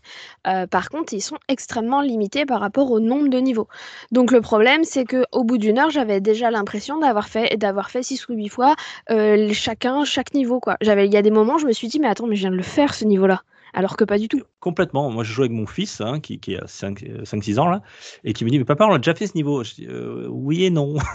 Euh, 0.47 0.67
par 0.67 0.89
contre, 0.91 1.13
ils 1.13 1.21
sont 1.21 1.39
extrêmement 1.49 2.01
limités 2.01 2.45
par 2.45 2.61
rapport 2.61 2.91
au 2.91 2.99
nombre 2.99 3.29
de 3.29 3.39
niveaux. 3.39 3.69
Donc 4.11 4.33
le 4.33 4.41
problème, 4.41 4.83
c'est 4.85 5.05
que 5.05 5.25
au 5.33 5.45
bout 5.45 5.59
d'une 5.59 5.79
heure, 5.79 5.91
j'avais 5.91 6.21
déjà 6.21 6.51
l'impression 6.51 6.99
d'avoir 6.99 7.29
fait 7.29 7.57
d'avoir 7.57 7.91
fait 7.91 8.03
six 8.03 8.29
ou 8.29 8.35
huit 8.35 8.49
fois 8.49 8.75
euh, 9.11 9.53
chacun 9.53 10.05
chaque 10.05 10.35
niveau 10.35 10.59
quoi. 10.61 10.77
Il 10.81 10.87
y 10.89 11.17
a 11.17 11.23
des 11.23 11.31
moments, 11.31 11.59
je 11.59 11.67
me 11.67 11.73
suis 11.73 11.89
dit 11.89 12.01
mais 12.01 12.09
attends, 12.09 12.27
mais 12.27 12.37
je 12.37 12.43
viens 12.43 12.51
de 12.51 12.57
le 12.57 12.63
faire 12.63 12.95
ce 12.95 13.05
niveau-là, 13.05 13.43
alors 13.73 13.97
que 13.97 14.05
pas 14.05 14.19
du 14.19 14.29
tout. 14.29 14.43
Complètement. 14.61 15.11
Moi, 15.11 15.25
je 15.25 15.33
joue 15.33 15.43
avec 15.43 15.53
mon 15.53 15.67
fils, 15.67 16.01
hein, 16.01 16.21
qui, 16.21 16.39
a 16.57 16.67
5-6 16.67 17.59
ans, 17.59 17.69
là, 17.69 17.83
et 18.25 18.33
qui 18.33 18.45
me 18.45 18.51
dit 18.51 18.59
Mais 18.59 18.65
papa, 18.65 18.87
on 18.87 18.93
a 18.93 18.99
déjà 18.99 19.15
fait 19.15 19.27
ce 19.27 19.35
niveau. 19.35 19.65
Je 19.65 19.75
dis 19.75 19.87
Euh, 19.89 20.27
Oui 20.29 20.65
et 20.65 20.71
non. 20.71 20.97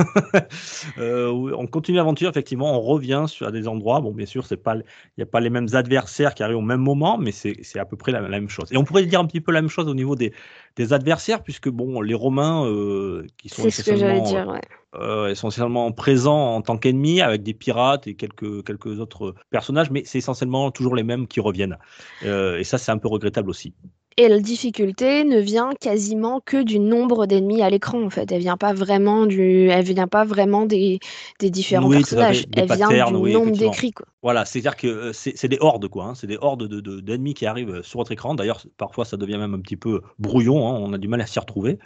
Euh, 0.97 1.29
on 1.29 1.67
continue 1.67 1.97
l'aventure, 1.97 2.29
effectivement, 2.29 2.77
on 2.77 2.81
revient 2.81 3.25
sur 3.27 3.51
des 3.51 3.67
endroits. 3.67 4.01
Bon, 4.01 4.11
bien 4.11 4.25
sûr, 4.25 4.45
il 4.49 4.83
n'y 5.17 5.23
a 5.23 5.25
pas 5.25 5.39
les 5.39 5.49
mêmes 5.49 5.67
adversaires 5.73 6.33
qui 6.33 6.43
arrivent 6.43 6.57
au 6.57 6.61
même 6.61 6.81
moment, 6.81 7.17
mais 7.17 7.31
c'est 7.31 7.57
c'est 7.61 7.79
à 7.79 7.85
peu 7.85 7.97
près 7.97 8.11
la, 8.11 8.21
la 8.21 8.29
même 8.29 8.49
chose. 8.49 8.71
Et 8.71 8.77
on 8.77 8.83
pourrait 8.83 9.05
dire 9.05 9.19
un 9.19 9.25
petit 9.25 9.41
peu 9.41 9.51
la 9.51 9.61
même 9.61 9.69
chose 9.69 9.87
au 9.87 9.93
niveau 9.93 10.15
des, 10.15 10.33
des 10.77 10.93
adversaires, 10.93 11.43
puisque 11.43 11.69
bon, 11.69 12.01
les 12.01 12.13
Romains, 12.13 12.65
euh, 12.65 13.25
qui 13.37 13.49
sont 13.49 13.65
essentiellement, 13.65 14.21
dire. 14.21 14.47
Ouais. 14.47 14.61
euh, 14.95 15.27
essentiellement 15.29 15.91
présents 15.91 16.55
en 16.55 16.61
tant 16.61 16.77
qu'ennemis 16.77 17.19
avec 17.19 17.43
des 17.43 17.53
pirates 17.53 18.07
et 18.07 18.15
quelques, 18.15 18.63
quelques 18.63 18.99
autres 18.99 19.35
personnages, 19.49 19.89
mais 19.91 20.03
c'est 20.05 20.19
essentiellement 20.19 20.71
toujours 20.71 20.95
les 20.95 21.03
mêmes 21.03 21.27
qui 21.27 21.39
reviennent. 21.39 21.77
Euh, 22.23 22.59
et 22.59 22.63
ça, 22.63 22.77
c'est 22.77 22.91
un 22.91 22.97
peu 22.99 23.07
regrettable 23.07 23.49
aussi. 23.49 23.73
Et 24.17 24.27
la 24.29 24.39
difficulté 24.39 25.23
ne 25.23 25.39
vient 25.39 25.73
quasiment 25.79 26.39
que 26.41 26.61
du 26.63 26.77
nombre 26.79 27.25
d'ennemis 27.25 27.61
à 27.63 27.69
l'écran 27.69 28.03
en 28.03 28.09
fait. 28.09 28.31
Elle 28.31 28.41
vient 28.41 28.57
pas 28.57 28.73
vraiment 28.73 29.25
du, 29.25 29.69
elle 29.69 29.85
vient 29.85 30.07
pas 30.07 30.23
vraiment 30.25 30.65
des, 30.65 30.99
des 31.39 31.49
différents 31.51 31.89
Oui, 31.89 31.89
personnages. 31.91 32.47
des 32.47 32.61
Elle 32.61 32.67
vient 32.69 32.99
du 32.99 33.13
oui, 33.19 33.31
nombre 33.31 33.55
d'écrits 33.55 33.93
quoi. 33.93 34.07
Voilà, 34.23 34.45
c'est-à-dire 34.45 34.75
que 34.75 34.87
euh, 34.87 35.13
c'est 35.13 35.47
des 35.47 35.59
hordes, 35.61 35.87
quoi. 35.89 36.05
hein, 36.05 36.15
c'est 36.15 36.27
des 36.27 36.37
hordes 36.41 36.67
de- 36.67 36.81
de- 36.81 36.99
d'ennemis 37.01 37.35
qui 37.35 37.45
arrivent 37.45 37.69
euh, 37.75 37.83
sur 37.83 37.99
votre 37.99 38.11
écran. 38.11 38.35
D'ailleurs, 38.35 38.65
parfois, 38.77 39.05
ça 39.05 39.15
devient 39.17 39.37
même 39.37 39.53
un 39.53 39.59
petit 39.61 39.77
peu 39.77 40.01
brouillon. 40.19 40.67
hein, 40.67 40.79
on 40.81 40.91
a 40.93 40.97
du 40.97 41.07
mal 41.07 41.21
à 41.21 41.27
s'y 41.27 41.39
retrouver. 41.39 41.77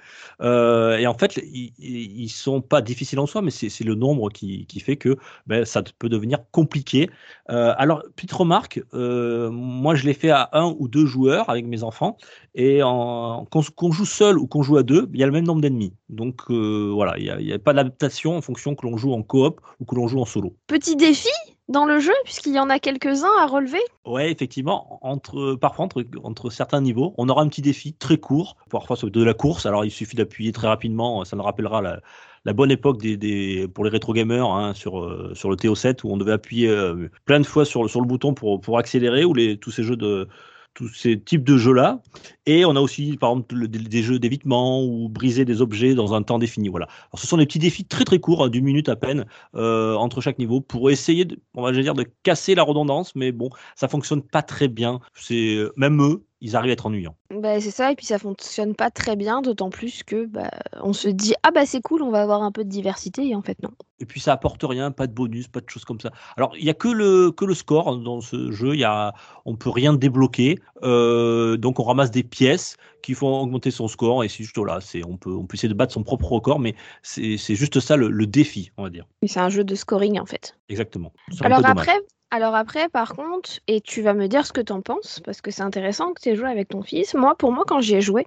Euh, 0.42 0.98
et 0.98 1.08
en 1.08 1.14
fait, 1.18 1.38
ils, 1.44 1.74
ils 1.80 2.30
sont 2.30 2.62
pas 2.62 2.82
difficiles 2.82 3.20
en 3.20 3.28
soi, 3.28 3.42
mais 3.42 3.52
c'est 3.52 3.70
c'est 3.70 3.84
le 3.84 3.96
nombre 3.96 4.30
qui, 4.32 4.66
qui 4.68 4.80
fait 4.80 4.96
que 4.98 5.18
ben, 5.48 5.66
ça 5.66 5.84
peut 6.00 6.10
devenir 6.10 6.40
compliqué. 6.52 7.10
Euh, 7.50 7.74
alors, 7.78 8.02
petite 8.16 8.32
remarque, 8.34 8.82
euh, 8.94 9.50
moi, 9.52 9.96
je 9.96 10.06
l'ai 10.06 10.14
fait 10.14 10.32
à 10.32 10.50
un 10.54 10.76
ou 10.80 10.88
deux 10.88 11.06
joueurs 11.06 11.50
avec 11.50 11.66
mes 11.66 11.84
enfants. 11.84 12.18
Et 12.56 12.84
en- 12.84 13.46
qu'on 13.50 13.62
qu'on 13.76 13.92
joue 13.92 14.06
seul 14.06 14.38
ou 14.38 14.48
qu'on 14.48 14.62
joue 14.64 14.78
à 14.78 14.84
deux, 14.84 15.10
il 15.14 15.20
y 15.20 15.24
a 15.24 15.26
le 15.26 15.32
même 15.32 15.46
nombre 15.46 15.62
d'ennemis. 15.62 15.94
Donc, 16.10 16.42
euh, 16.50 16.92
voilà, 16.94 17.18
il 17.18 17.24
n'y 17.24 17.30
a, 17.30 17.40
il 17.40 17.48
y 17.48 17.54
a 17.54 17.60
pas 17.60 17.74
d'adaptation 17.74 18.36
en 18.38 18.42
fonction 18.42 18.76
que 18.76 18.86
l'on 18.86 18.98
joue 18.98 19.14
en 19.14 19.24
coop 19.24 19.62
ou 19.80 19.86
que 19.86 19.96
l'on 19.96 20.08
joue 20.08 20.20
en 20.20 20.26
solo. 20.26 20.56
Petit 20.68 20.96
défi 20.96 21.30
dans 21.70 21.86
le 21.86 22.00
jeu 22.00 22.12
puisqu'il 22.26 22.54
y 22.54 22.60
en 22.60 22.70
a 22.70 22.80
quelques-uns 22.80 23.32
à 23.40 23.46
relever? 23.48 23.80
Ouais, 24.06 24.32
effectivement, 24.32 25.00
entre, 25.02 25.56
parfois 25.56 25.86
entre, 25.86 26.04
entre 26.24 26.50
certains 26.50 26.82
niveaux, 26.82 27.14
on 27.18 27.30
aura 27.30 27.44
un 27.44 27.48
petit 27.48 27.62
défi 27.62 27.94
très 27.94 28.18
court, 28.18 28.58
parfois 28.70 28.98
c'est 28.98 29.10
de 29.10 29.24
la 29.24 29.34
course, 29.34 29.66
alors 29.66 29.86
il 29.86 29.92
suffit 29.92 30.16
d'appuyer 30.18 30.52
très 30.52 30.68
rapidement, 30.68 31.24
ça 31.24 31.38
nous 31.38 31.44
rappellera 31.44 31.82
la, 31.82 32.02
la 32.44 32.54
bonne 32.54 32.72
époque 32.72 33.00
des, 33.00 33.16
des, 33.16 33.68
pour 33.68 33.84
les 33.86 33.90
rétro 33.92 34.12
gamers 34.14 34.50
hein, 34.50 34.74
sur, 34.74 35.00
euh, 35.00 35.32
sur 35.36 35.50
le 35.50 35.56
TO7 35.56 36.04
où 36.04 36.12
on 36.12 36.18
devait 36.18 36.32
appuyer 36.34 36.68
euh, 36.68 37.10
plein 37.26 37.40
de 37.40 37.46
fois 37.46 37.64
sur, 37.64 37.84
le- 37.84 37.90
sur 37.90 38.02
le 38.02 38.08
bouton 38.08 38.34
pour, 38.34 38.60
pour 38.60 38.78
accélérer, 38.80 39.24
ou 39.24 39.34
les, 39.34 39.58
tous 39.58 39.72
ces 39.72 39.84
jeux 39.84 39.96
de 39.98 40.28
tous 40.74 40.90
ces 40.90 41.20
types 41.20 41.44
de 41.44 41.58
jeux-là. 41.58 42.02
Et 42.46 42.66
on 42.66 42.76
a 42.76 42.82
aussi, 42.82 43.18
par 43.18 43.32
exemple, 43.32 43.56
le- 43.56 43.68
des, 43.68 44.04
jeux 44.04 44.20
d'évitement 44.20 44.84
ou 44.84 45.10
briser 45.10 45.46
des 45.46 45.62
objets 45.62 45.96
dans 45.96 46.14
un 46.14 46.24
temps 46.24 46.40
défini. 46.40 46.70
Voilà. 46.70 46.86
Alors, 46.86 47.20
ce 47.20 47.28
sont 47.28 47.38
des 47.38 47.46
petits 47.46 47.60
défis 47.60 47.86
très 47.86 48.06
très 48.06 48.20
courts, 48.20 48.44
hein, 48.46 48.50
d'une 48.50 48.66
minute 48.66 48.90
à 48.90 48.96
peine, 48.96 49.26
euh, 49.56 49.96
entre 49.96 50.22
chaque 50.22 50.40
niveau, 50.40 50.62
pour 50.62 50.90
essayer, 50.90 51.26
de, 51.26 51.40
on 51.56 51.62
va 51.62 51.72
dire, 51.72 51.94
de 51.94 52.06
casser 52.24 52.56
la 52.56 52.64
redondance. 52.64 53.16
Mais 53.16 53.32
bon, 53.32 53.50
ça 53.76 53.88
fonctionne 53.88 54.22
pas 54.22 54.42
très 54.42 54.68
bien. 54.68 55.00
C'est 55.14 55.58
même 55.76 56.02
eux, 56.02 56.26
ils 56.42 56.56
arrivent 56.56 56.72
à 56.72 56.74
être 56.74 56.86
ennuyants. 56.86 57.16
Bah, 57.34 57.62
c'est 57.62 57.72
ça, 57.72 57.92
et 57.92 57.96
puis 57.96 58.06
ça 58.06 58.20
fonctionne 58.20 58.76
pas 58.76 58.92
très 58.92 59.16
bien, 59.16 59.42
d'autant 59.42 59.70
plus 59.70 60.04
que 60.04 60.26
bah, 60.26 60.50
on 60.82 60.92
se 60.92 61.08
dit 61.08 61.34
ah 61.44 61.52
bah 61.52 61.66
c'est 61.66 61.82
cool, 61.82 62.02
on 62.02 62.12
va 62.12 62.22
avoir 62.22 62.44
un 62.44 62.52
peu 62.52 62.64
de 62.64 62.70
diversité, 62.70 63.28
et 63.28 63.36
en 63.36 63.42
fait 63.42 63.62
non. 63.64 63.72
Et 64.00 64.06
puis 64.06 64.20
ça 64.20 64.34
apporte 64.34 64.62
rien, 64.64 64.92
pas 64.92 65.08
de 65.08 65.14
bonus, 65.14 65.48
pas 65.48 65.62
de 65.62 65.70
choses 65.70 65.86
comme 65.86 66.00
ça. 66.00 66.12
Alors 66.36 66.54
il 66.58 66.66
y 66.66 66.70
a 66.70 66.74
que 66.74 66.90
le 66.90 67.32
que 67.32 67.46
le 67.46 67.54
score 67.54 67.98
dans 67.98 68.20
ce 68.20 68.52
jeu, 68.52 68.74
il 68.74 68.80
y 68.80 68.84
a 68.84 69.14
on 69.46 69.56
peut 69.56 69.70
rien 69.70 69.94
débloquer, 69.94 70.60
euh, 70.84 71.56
donc 71.56 71.80
on 71.80 71.84
ramasse 71.84 72.12
des 72.12 72.24
pièces 72.24 72.76
qui 73.02 73.14
font 73.14 73.42
augmenter 73.42 73.72
son 73.72 73.88
score 73.88 74.24
et 74.24 74.28
c'est 74.28 74.44
juste 74.44 74.58
là, 74.58 74.80
c'est 74.82 75.06
on 75.06 75.18
peut 75.18 75.32
on 75.32 75.46
peut 75.46 75.56
essayer 75.56 75.70
de 75.70 75.74
battre 75.74 75.94
son 75.94 76.04
propre 76.04 76.26
record, 76.34 76.60
mais 76.60 76.76
c'est 77.02 77.38
c'est 77.38 77.56
juste 77.56 77.80
ça 77.80 77.96
le, 77.96 78.10
le 78.10 78.28
défi, 78.28 78.72
on 78.78 78.84
va 78.84 78.90
dire. 78.90 79.08
Oui, 79.22 79.30
C'est 79.30 79.40
un 79.40 79.50
jeu 79.50 79.64
de 79.64 79.76
scoring 79.76 80.20
en 80.20 80.26
fait. 80.26 80.58
Exactement. 80.68 81.14
Alors 81.42 81.62
dommage. 81.62 81.88
après, 81.88 82.00
alors 82.34 82.56
après, 82.56 82.88
par 82.88 83.14
contre, 83.14 83.60
et 83.68 83.82
tu 83.82 84.02
vas 84.02 84.14
me 84.14 84.28
dire 84.28 84.46
ce 84.46 84.54
que 84.54 84.62
t'en 84.62 84.82
penses, 84.82 85.20
parce 85.26 85.42
que 85.42 85.52
c'est 85.52 85.64
intéressant 85.64 86.14
que 86.14 86.22
tu 86.22 86.30
aies 86.30 86.36
joué 86.38 86.50
avec 86.50 86.70
ton 86.70 86.82
fils. 86.82 87.14
Pour 87.38 87.52
moi, 87.52 87.64
quand 87.68 87.82
j'y 87.82 87.96
ai 87.96 88.02
joué, 88.02 88.26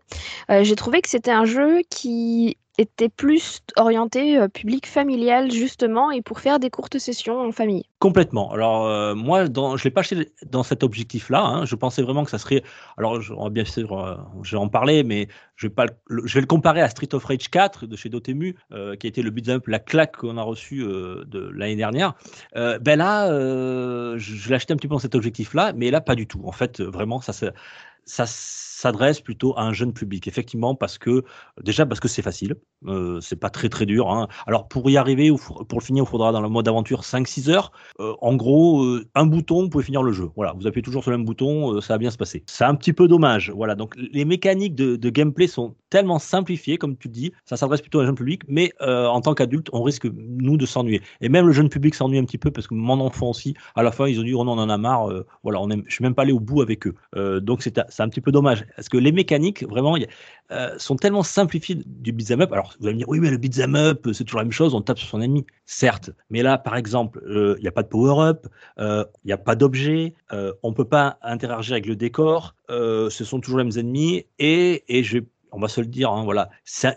euh, 0.51 0.65
j'ai 0.65 0.77
trouvé 0.77 1.01
que 1.03 1.09
c'était 1.09 1.31
un 1.33 1.45
jeu 1.45 1.81
qui 1.91 2.57
était 2.77 3.09
plus 3.09 3.61
orienté 3.77 4.37
euh, 4.37 4.49
public 4.49 4.89
familial, 4.89 5.49
justement, 5.53 6.11
et 6.11 6.23
pour 6.23 6.41
faire 6.41 6.59
des 6.59 6.71
courtes 6.71 6.99
sessions 6.99 7.41
en 7.41 7.53
famille. 7.53 7.85
Complètement. 8.01 8.51
Alors 8.51 8.87
euh, 8.87 9.15
moi, 9.15 9.45
je 9.45 9.85
l'ai 9.85 9.91
pas 9.93 10.01
acheté 10.01 10.33
dans 10.51 10.65
cet 10.65 10.83
objectif-là. 10.83 11.41
hein. 11.45 11.65
Je 11.67 11.77
pensais 11.77 12.03
vraiment 12.03 12.25
que 12.25 12.33
ça 12.33 12.39
serait. 12.39 12.65
Alors, 12.99 13.21
bien 13.53 13.65
sûr, 13.65 13.97
euh, 13.97 14.17
je 14.43 14.57
en 14.57 14.67
parler, 14.69 15.05
mais 15.05 15.29
je 15.55 15.69
vais 15.69 15.73
pas. 15.73 15.87
le- 16.09 16.27
je 16.27 16.35
vais 16.35 16.41
le 16.41 16.49
comparer 16.49 16.81
à 16.81 16.89
Street 16.89 17.15
of 17.15 17.25
Rage 17.25 17.49
4 17.49 17.87
de 17.87 17.95
chez 17.95 18.09
Dotemu, 18.09 18.57
euh, 18.73 18.97
qui 18.97 19.07
a 19.07 19.09
été 19.09 19.23
le 19.23 19.31
beat'em 19.31 19.59
up, 19.59 19.69
la 19.69 19.79
claque 19.79 20.17
qu'on 20.17 20.37
a 20.37 20.43
reçue 20.43 20.83
de 20.83 21.51
l'année 21.55 21.77
dernière. 21.77 22.15
Ben 22.57 22.97
là, 22.97 23.29
je, 23.31 24.19
je 24.19 24.49
l'ai 24.49 24.55
acheté 24.57 24.73
un 24.73 24.77
petit 24.77 24.89
peu 24.89 24.95
dans 24.95 24.99
cet 24.99 25.15
objectif-là, 25.15 25.73
mais 25.77 25.93
là, 25.93 26.01
pas 26.01 26.17
du 26.17 26.27
tout. 26.27 26.43
En 26.45 26.53
fait, 26.53 26.81
vraiment, 26.81 27.21
ça 27.21 27.33
se- 27.33 27.47
ça 28.07 28.27
s'adresse 28.27 29.21
plutôt 29.21 29.57
à 29.57 29.63
un 29.63 29.73
jeune 29.73 29.95
public, 29.95 30.29
effectivement, 30.29 30.75
parce 30.75 30.99
que 30.99 31.25
déjà 31.63 31.87
parce 31.87 32.01
que 32.01 32.09
c'est 32.09 32.23
facile, 32.23 32.57
euh, 32.87 33.19
c'est 33.21 33.37
pas 33.37 33.49
très 33.49 33.71
très 33.71 33.87
dur. 33.87 34.11
hein. 34.11 34.29
Alors 34.47 34.69
pour 34.69 34.91
y 34.91 34.97
arriver, 34.99 35.31
ou 35.31 35.39
pour 35.39 35.79
le 35.79 35.85
finir, 35.85 36.05
il 36.05 36.11
faudra 36.11 36.33
dans 36.33 36.43
le 36.43 36.51
mode 36.51 36.69
aventure 36.69 37.03
5-6 37.03 37.49
heures. 37.51 37.73
Euh, 38.01 38.15
en 38.21 38.35
gros, 38.37 38.85
euh, 38.85 39.07
un 39.15 39.25
bouton, 39.25 39.63
vous 39.63 39.69
pouvez 39.71 39.85
finir 39.85 40.03
le 40.03 40.13
jeu. 40.13 40.29
Voilà, 40.37 40.53
vous 40.53 40.67
appuyez 40.67 40.83
toujours 40.83 41.03
sur 41.03 41.13
le 41.13 41.17
même 41.17 41.25
bouton, 41.25 41.81
ça 41.81 41.95
va 41.95 41.99
bien 41.99 42.11
se 42.11 42.19
passer. 42.19 42.43
C'est 42.47 42.65
un 42.65 42.75
petit 42.75 42.93
peu 42.93 43.09
dommage. 43.09 43.51
Voilà, 43.51 43.75
donc 43.75 43.95
les 43.97 44.25
mécaniques 44.27 44.75
de, 44.75 45.11
gameplay 45.15 45.47
sont 45.47 45.77
tellement 45.91 46.19
simplifiées, 46.19 46.77
comme 46.77 46.97
tu 46.97 47.09
dis, 47.09 47.33
ça 47.45 47.57
s'adresse 47.57 47.81
plutôt 47.81 48.01
à 48.01 48.03
un 48.03 48.07
jeune 48.07 48.17
public, 48.17 48.43
mais 48.49 48.73
en 48.81 49.21
tant 49.21 49.35
qu'adulte, 49.35 49.69
on 49.73 49.83
risque 49.83 50.07
nous 50.13 50.57
de 50.57 50.67
s'ennuyer. 50.67 51.01
Et 51.21 51.29
même 51.29 51.47
le 51.47 51.53
jeune 51.53 51.69
public 51.69 51.95
s'ennuie 51.95 52.19
un 52.19 52.25
petit 52.25 52.39
peu 52.39 52.51
parce 52.51 52.67
que 52.67 52.75
mon 52.75 53.01
enfant 53.01 53.31
aussi, 53.31 53.55
à 53.77 53.83
la 53.83 53.93
fin, 53.93 54.09
ils 54.09 54.19
ont 54.19 54.25
dit 54.25 54.35
oh 54.35 54.45
non, 54.45 54.53
on 54.53 54.59
en 54.59 54.69
a 54.69 54.77
marre. 54.77 55.09
voilà, 55.43 55.61
on 55.61 55.69
je 55.71 55.95
suis 55.95 56.03
même 56.03 56.15
pas 56.15 56.23
allé 56.23 56.33
au 56.33 56.41
bout 56.41 56.63
avec 56.63 56.87
eux. 56.87 56.95
Donc 57.41 57.63
c'est 57.63 57.79
c'est 57.95 58.03
un 58.03 58.09
petit 58.09 58.21
peu 58.21 58.33
dommage 58.33 58.67
parce 58.75 58.89
que 58.89 58.97
les 58.97 59.13
mécaniques, 59.13 59.63
vraiment, 59.69 59.97
euh, 60.51 60.75
sont 60.79 60.97
tellement 60.97 61.23
simplifiées 61.23 61.79
du 61.87 62.13
beat'em 62.13 62.41
up. 62.41 62.53
Alors, 62.53 62.75
vous 62.81 62.87
allez 62.87 62.95
me 62.95 62.99
dire, 62.99 63.09
oui, 63.09 63.21
mais 63.21 63.31
le 63.31 63.37
beat'em 63.37 63.77
up, 63.77 64.09
c'est 64.13 64.25
toujours 64.25 64.41
la 64.41 64.45
même 64.45 64.53
chose, 64.53 64.75
on 64.75 64.83
tape 64.83 64.99
sur 64.99 65.09
son 65.09 65.21
ennemi. 65.21 65.47
Certes, 65.65 66.11
mais 66.29 66.43
là, 66.43 66.59
par 66.59 66.77
exemple, 66.77 67.23
euh, 67.27 67.55
il 67.59 67.63
n'y 67.63 67.69
a 67.69 67.73
pas 67.73 67.85
de 67.85 67.89
power-up, 67.89 68.49
euh, 68.81 69.05
il 69.25 69.29
n'y 69.29 69.33
a 69.33 69.39
pas 69.39 69.55
d'objet, 69.55 70.15
euh, 70.33 70.53
on 70.65 70.71
ne 70.71 70.75
peut 70.75 70.85
pas 70.85 71.19
interagir 71.23 71.75
avec 71.75 71.87
le 71.87 71.95
décor, 71.95 72.57
euh, 72.71 73.11
ce 73.11 73.25
sont 73.25 73.41
toujours 73.41 73.59
les 73.59 73.65
mêmes 73.65 73.79
ennemis, 73.79 74.27
et, 74.39 74.85
et 74.89 75.05
je 75.05 75.19
on 75.57 75.61
va 75.61 75.69
se 75.69 75.81
le 75.81 75.87
dire, 75.87 76.11
hein, 76.11 76.25
voilà, 76.25 76.51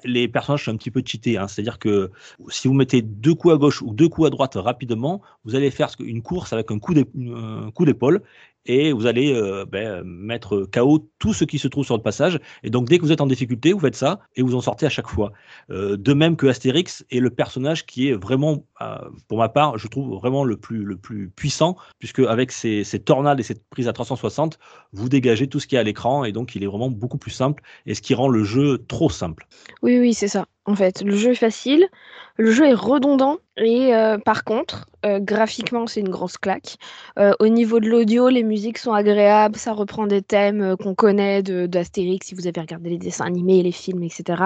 les 0.04 0.28
personnages 0.28 0.66
sont 0.66 0.72
un 0.72 0.78
petit 0.78 0.90
peu 0.90 1.04
cheatés. 1.06 1.38
hein. 1.38 1.48
C'est-à-dire 1.48 1.78
que 1.78 2.10
si 2.50 2.68
vous 2.68 2.74
mettez 2.74 3.04
deux 3.04 3.36
coups 3.36 3.54
à 3.54 3.58
gauche 3.58 3.84
ou 3.84 3.94
deux 3.94 4.10
coups 4.10 4.26
à 4.26 4.30
droite 4.32 4.56
rapidement, 4.56 5.22
vous 5.46 5.54
allez 5.54 5.70
faire 5.70 5.90
une 6.00 6.24
course 6.24 6.54
avec 6.54 6.72
un 6.72 6.80
coup 6.80 6.96
d'épaule 6.96 8.24
et 8.68 8.92
vous 8.92 9.06
allez 9.06 9.34
euh, 9.34 9.66
ben, 9.66 10.04
mettre 10.04 10.68
KO 10.72 11.10
tout 11.20 11.34
ce 11.34 11.46
qui 11.46 11.58
se 11.58 11.68
trouve 11.68 11.86
sur 11.86 11.96
le 11.96 12.04
passage. 12.04 12.40
Et 12.64 12.70
donc, 12.70 12.88
dès 12.88 12.98
que 12.98 13.04
vous 13.04 13.12
êtes 13.12 13.22
en 13.22 13.28
difficulté, 13.28 13.74
vous 13.74 13.80
faites 13.80 13.96
ça 13.96 14.20
et 14.36 14.42
vous 14.42 14.56
en 14.56 14.62
sortez 14.62 14.86
à 14.86 14.90
chaque 14.90 15.08
fois. 15.08 15.32
Euh, 15.72 15.98
de 15.98 16.14
même 16.14 16.36
que 16.36 16.48
Astérix 16.48 17.06
est 17.10 17.20
le 17.20 17.30
personnage 17.30 17.86
qui 17.86 18.10
est 18.10 18.14
vraiment, 18.14 18.66
euh, 18.82 18.98
pour 19.28 19.38
ma 19.38 19.50
part, 19.50 19.78
je 19.78 19.88
trouve 19.88 20.14
vraiment 20.16 20.44
le 20.44 20.58
plus, 20.58 20.84
le 20.84 20.98
plus 20.98 21.30
puissant, 21.30 21.78
puisque 22.00 22.20
avec 22.20 22.52
ces, 22.52 22.84
ces 22.84 23.00
tornades 23.00 23.40
et 23.40 23.44
cette 23.44 23.64
prise 23.70 23.88
à 23.88 23.94
360, 23.94 24.60
vous 24.94 25.10
dégagez 25.10 25.48
tout 25.48 25.60
ce 25.60 25.68
qu'il 25.68 25.76
y 25.76 25.78
a 25.78 25.82
à 25.82 25.84
l'écran 25.84 26.24
et 26.24 26.32
donc 26.32 26.56
il 26.56 26.64
est 26.64 26.68
vraiment 26.68 26.90
beaucoup 26.90 27.18
plus 27.18 27.32
simple 27.32 27.64
et 27.86 27.96
ce 27.96 28.02
qui 28.02 28.14
rend 28.14 28.28
le 28.28 28.44
jeu 28.44 28.86
trop 28.88 29.10
simple. 29.10 29.48
Oui, 29.82 29.98
oui, 30.00 30.14
c'est 30.14 30.28
ça. 30.28 30.46
En 30.68 30.76
fait, 30.76 31.02
le 31.02 31.16
jeu 31.16 31.32
est 31.32 31.36
facile, 31.36 31.88
le 32.36 32.52
jeu 32.52 32.66
est 32.68 32.74
redondant, 32.74 33.38
et 33.56 33.96
euh, 33.96 34.18
par 34.18 34.44
contre, 34.44 34.86
euh, 35.06 35.20
graphiquement, 35.22 35.88
c'est 35.88 36.02
une 36.02 36.10
grosse 36.10 36.38
claque. 36.38 36.76
Euh, 37.18 37.32
au 37.40 37.48
niveau 37.48 37.80
de 37.80 37.88
l'audio, 37.88 38.28
les 38.28 38.44
musiques 38.44 38.78
sont 38.78 38.92
agréables, 38.92 39.56
ça 39.56 39.72
reprend 39.72 40.08
des 40.08 40.22
thèmes 40.22 40.76
qu'on 40.76 40.94
connaît 40.94 41.42
d'Astérix, 41.42 42.28
si 42.28 42.36
vous 42.36 42.48
avez 42.48 42.60
regardé 42.60 42.90
les 42.90 42.98
dessins 42.98 43.26
animés, 43.26 43.64
les 43.64 43.72
films, 43.72 44.04
etc. 44.04 44.44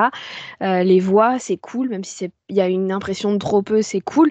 Les 0.61 0.99
voix, 0.99 1.39
c'est 1.39 1.57
cool, 1.57 1.89
même 1.89 2.03
si 2.03 2.29
y 2.49 2.61
a 2.61 2.67
une 2.67 2.91
impression 2.91 3.33
de 3.33 3.39
trop 3.39 3.63
peu, 3.63 3.81
c'est 3.81 4.01
cool. 4.01 4.29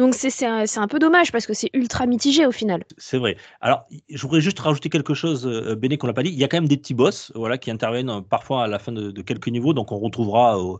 Donc 0.00 0.14
c'est 0.14 0.46
un, 0.46 0.64
un 0.76 0.88
peu 0.88 0.98
dommage 0.98 1.30
parce 1.30 1.44
que 1.44 1.52
c'est 1.52 1.68
ultra 1.74 2.06
mitigé 2.06 2.46
au 2.46 2.52
final. 2.52 2.84
C'est 2.96 3.18
vrai. 3.18 3.36
Alors, 3.60 3.84
je 4.08 4.22
voudrais 4.22 4.40
juste 4.40 4.58
rajouter 4.58 4.88
quelque 4.88 5.12
chose, 5.12 5.46
euh, 5.46 5.74
Béné, 5.74 5.98
qu'on 5.98 6.06
n'a 6.06 6.14
pas 6.14 6.22
dit. 6.22 6.30
Il 6.30 6.38
y 6.38 6.44
a 6.44 6.48
quand 6.48 6.56
même 6.56 6.68
des 6.68 6.78
petits 6.78 6.94
boss 6.94 7.32
voilà, 7.34 7.58
qui 7.58 7.70
interviennent 7.70 8.08
euh, 8.08 8.20
parfois 8.22 8.64
à 8.64 8.66
la 8.66 8.78
fin 8.78 8.92
de, 8.92 9.20
quelques 9.20 9.48
niveaux. 9.48 9.74
Donc, 9.74 9.92
on 9.92 9.98
retrouvera 9.98 10.58
euh, 10.58 10.78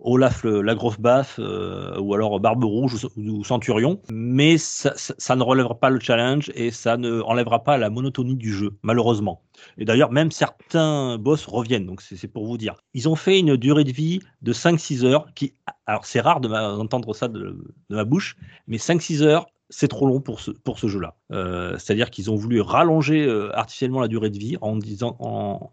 Olaf, 0.00 0.42
la 0.42 0.74
grosse 0.74 0.98
baffe, 0.98 1.36
euh, 1.38 1.96
ou 2.00 2.12
alors 2.14 2.40
Barbe 2.40 2.64
Rouge 2.64 3.06
ou, 3.16 3.44
Centurion. 3.44 4.00
Mais 4.10 4.58
ça, 4.58 4.92
ça- 4.96 5.14
ça 5.16 5.36
ne 5.36 5.44
relèvera 5.44 5.78
pas 5.78 5.90
le 5.90 6.00
challenge 6.00 6.50
et 6.56 6.72
ça 6.72 6.96
ne 6.96 7.20
enlèvera 7.20 7.62
pas 7.62 7.78
la 7.78 7.88
monotonie 7.88 8.34
du 8.34 8.52
jeu, 8.52 8.72
malheureusement. 8.82 9.42
Et 9.78 9.84
d'ailleurs, 9.84 10.10
même 10.10 10.30
certains 10.30 11.18
boss 11.18 11.46
reviennent. 11.46 11.86
Donc, 11.86 12.02
c'est 12.02 12.28
pour 12.28 12.46
vous 12.46 12.58
dire. 12.58 12.74
Ils 12.94 13.08
ont 13.08 13.16
fait 13.16 13.38
une 13.38 13.56
durée 13.56 13.84
de 13.84 13.92
vie 13.92 14.20
de 14.42 14.52
5-6 14.52 15.04
heures. 15.04 15.26
Qui, 15.34 15.54
alors, 15.86 16.06
c'est 16.06 16.20
rare 16.20 16.40
d'entendre 16.40 17.14
ça 17.14 17.28
de, 17.28 17.56
de 17.90 17.96
ma 17.96 18.04
bouche, 18.04 18.36
mais 18.66 18.76
5-6 18.76 19.22
heures, 19.22 19.46
c'est 19.68 19.88
trop 19.88 20.06
long 20.06 20.20
pour 20.20 20.40
ce, 20.40 20.50
pour 20.50 20.78
ce 20.78 20.86
jeu-là. 20.86 21.16
Euh, 21.32 21.76
C'est-à-dire 21.78 22.10
qu'ils 22.10 22.30
ont 22.30 22.36
voulu 22.36 22.60
rallonger 22.60 23.26
euh, 23.26 23.56
artificiellement 23.56 24.00
la 24.00 24.08
durée 24.08 24.30
de 24.30 24.38
vie 24.38 24.56
en 24.60 24.76
disant, 24.76 25.16
en, 25.18 25.72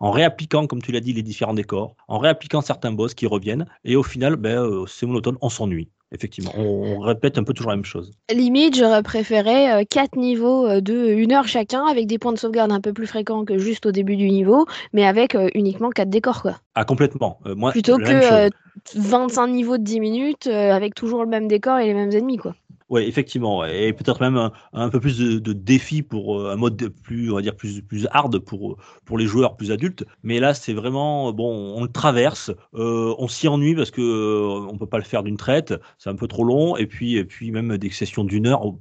en 0.00 0.10
réappliquant, 0.10 0.66
comme 0.66 0.82
tu 0.82 0.92
l'as 0.92 1.00
dit, 1.00 1.12
les 1.12 1.22
différents 1.22 1.54
décors, 1.54 1.96
en 2.06 2.18
réappliquant 2.18 2.60
certains 2.60 2.92
boss 2.92 3.14
qui 3.14 3.26
reviennent, 3.26 3.66
et 3.84 3.96
au 3.96 4.02
final, 4.02 4.36
ben, 4.36 4.62
euh, 4.62 4.86
c'est 4.86 5.06
monotone, 5.06 5.36
on 5.40 5.48
s'ennuie. 5.48 5.90
Effectivement, 6.10 6.52
on, 6.56 6.96
on 6.96 6.98
répète 7.00 7.36
un 7.36 7.44
peu 7.44 7.52
toujours 7.52 7.70
la 7.70 7.76
même 7.76 7.84
chose. 7.84 8.12
Limite, 8.32 8.76
j'aurais 8.76 9.02
préféré 9.02 9.70
euh, 9.70 9.84
quatre 9.88 10.16
niveaux 10.16 10.66
euh, 10.66 10.80
de 10.80 11.08
une 11.08 11.32
heure 11.32 11.46
chacun 11.46 11.84
avec 11.84 12.06
des 12.06 12.18
points 12.18 12.32
de 12.32 12.38
sauvegarde 12.38 12.72
un 12.72 12.80
peu 12.80 12.92
plus 12.94 13.06
fréquents 13.06 13.44
que 13.44 13.58
juste 13.58 13.84
au 13.84 13.92
début 13.92 14.16
du 14.16 14.30
niveau, 14.30 14.64
mais 14.94 15.06
avec 15.06 15.34
euh, 15.34 15.48
uniquement 15.54 15.90
quatre 15.90 16.08
décors 16.08 16.40
quoi. 16.42 16.60
Ah, 16.74 16.84
complètement. 16.84 17.40
Euh, 17.46 17.54
moi, 17.54 17.72
Plutôt 17.72 17.98
que 17.98 18.02
même 18.04 18.22
chose. 18.22 18.32
euh, 18.32 18.48
25 18.94 19.48
niveaux 19.48 19.76
de 19.76 19.82
10 19.82 20.00
minutes 20.00 20.46
avec 20.46 20.94
toujours 20.94 21.22
le 21.24 21.28
même 21.28 21.48
décor 21.48 21.78
et 21.78 21.86
les 21.86 21.94
mêmes 21.94 22.12
ennemis 22.12 22.38
quoi. 22.38 22.54
Oui, 22.90 23.02
effectivement, 23.02 23.66
et 23.66 23.92
peut-être 23.92 24.18
même 24.22 24.38
un, 24.38 24.50
un 24.72 24.88
peu 24.88 24.98
plus 24.98 25.18
de, 25.18 25.38
de 25.38 25.52
défi 25.52 26.02
pour 26.02 26.40
euh, 26.40 26.52
un 26.52 26.56
mode 26.56 26.74
de- 26.74 26.88
plus, 26.88 27.30
on 27.30 27.34
va 27.34 27.42
dire 27.42 27.54
plus 27.54 27.82
plus 27.82 28.06
hard 28.12 28.38
pour 28.38 28.78
pour 29.04 29.18
les 29.18 29.26
joueurs 29.26 29.56
plus 29.58 29.70
adultes. 29.72 30.06
Mais 30.22 30.40
là, 30.40 30.54
c'est 30.54 30.72
vraiment 30.72 31.30
bon, 31.34 31.74
on 31.76 31.82
le 31.82 31.92
traverse, 31.92 32.50
euh, 32.74 33.14
on 33.18 33.28
s'y 33.28 33.46
ennuie 33.46 33.74
parce 33.74 33.90
que 33.90 34.00
euh, 34.00 34.66
on 34.72 34.78
peut 34.78 34.86
pas 34.86 34.96
le 34.96 35.04
faire 35.04 35.22
d'une 35.22 35.36
traite, 35.36 35.74
c'est 35.98 36.08
un 36.08 36.14
peu 36.16 36.26
trop 36.28 36.44
long, 36.44 36.78
et 36.78 36.86
puis 36.86 37.16
et 37.16 37.26
puis 37.26 37.50
même 37.50 37.76
des 37.76 37.90
sessions 37.90 38.24
d'une 38.24 38.46
heure, 38.46 38.64
au, 38.64 38.80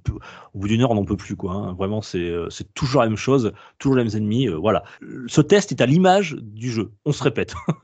au 0.54 0.60
bout 0.60 0.70
d'une 0.70 0.82
heure, 0.84 0.92
on 0.92 0.96
n'en 0.96 1.04
peut 1.04 1.18
plus 1.18 1.36
quoi. 1.36 1.52
hein. 1.54 1.74
Vraiment, 1.74 2.02
c'est 2.02 2.18
euh, 2.20 2.50
c'est 2.50 2.74
toujours 2.74 3.02
la 3.02 3.10
même 3.10 3.18
chose, 3.18 3.52
toujours 3.78 3.98
les 3.98 4.06
mêmes 4.06 4.16
ennemis. 4.16 4.48
euh, 4.48 4.56
voilà, 4.56 4.84
ce 5.28 5.42
test 5.42 5.72
est 5.74 5.82
à 5.82 5.86
l'image 5.86 6.38
du 6.42 6.72
jeu. 6.72 6.92
On 7.04 7.12
se 7.12 7.24
répète. 7.24 7.56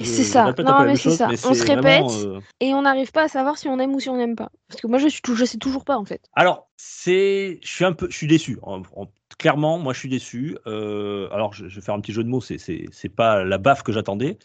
C'est 0.00 0.24
ça. 0.24 0.44
Non, 0.64 0.78
mais 0.86 0.96
c'est 0.96 1.10
ça. 1.16 1.28
On 1.48 1.54
se 1.54 1.62
répète. 1.76 2.02
Et 2.60 2.74
on 2.74 2.82
n'arrive 2.82 3.12
pas 3.12 3.24
à 3.24 3.28
savoir 3.28 3.58
si 3.58 3.68
on 3.68 3.78
aime 3.78 3.94
ou 3.94 4.00
si 4.00 4.08
on 4.08 4.16
n'aime 4.16 4.36
pas. 4.36 4.50
Parce 4.68 4.80
que 4.80 4.86
moi 4.86 4.98
je 4.98 5.08
suis 5.08 5.20
tou- 5.22 5.34
je 5.36 5.44
toujours 5.58 5.84
pas 5.84 5.96
en 5.96 6.04
fait. 6.04 6.28
Alors, 6.34 6.68
c'est, 6.76 7.58
je 7.62 7.68
suis 7.68 7.84
un 7.84 7.92
peu, 7.92 8.08
je 8.10 8.16
suis 8.16 8.26
déçu. 8.26 8.58
En- 8.62 8.82
en- 8.96 9.08
clairement, 9.38 9.78
moi, 9.78 9.92
je 9.92 9.98
suis 9.98 10.08
déçu. 10.08 10.56
Euh, 10.66 11.28
alors, 11.32 11.52
je, 11.52 11.66
vais 11.66 11.80
faire 11.80 11.94
un 11.94 12.00
petit 12.00 12.12
jeu 12.12 12.24
de 12.24 12.28
mots. 12.28 12.40
C'est, 12.40 12.58
c'est, 12.58 13.08
pas 13.08 13.44
la 13.44 13.58
baffe 13.58 13.82
que 13.82 13.92
j'attendais, 13.92 14.38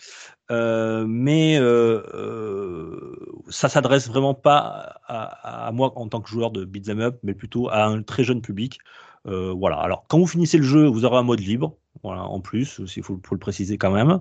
Euh, 0.49 1.05
mais 1.07 1.57
euh, 1.59 3.15
ça 3.49 3.67
s'adresse 3.69 4.07
vraiment 4.07 4.33
pas 4.33 4.99
à, 5.05 5.67
à 5.67 5.71
moi 5.71 5.91
en 5.97 6.07
tant 6.07 6.21
que 6.21 6.29
joueur 6.29 6.51
de 6.51 6.63
beat'em 6.63 7.01
up, 7.01 7.19
mais 7.23 7.33
plutôt 7.33 7.69
à 7.69 7.83
un 7.85 8.01
très 8.01 8.23
jeune 8.23 8.41
public. 8.41 8.79
Voilà. 9.25 9.77
Alors, 9.77 10.05
quand 10.07 10.19
vous 10.19 10.27
finissez 10.27 10.57
le 10.57 10.63
jeu, 10.63 10.87
vous 10.87 11.03
aurez 11.03 11.17
un 11.17 11.23
mode 11.23 11.41
libre. 11.41 11.75
Voilà, 12.03 12.23
en 12.23 12.39
plus, 12.39 12.79
il 12.95 13.03
faut, 13.03 13.19
faut 13.25 13.35
le 13.35 13.39
préciser 13.39 13.77
quand 13.77 13.91
même. 13.91 14.19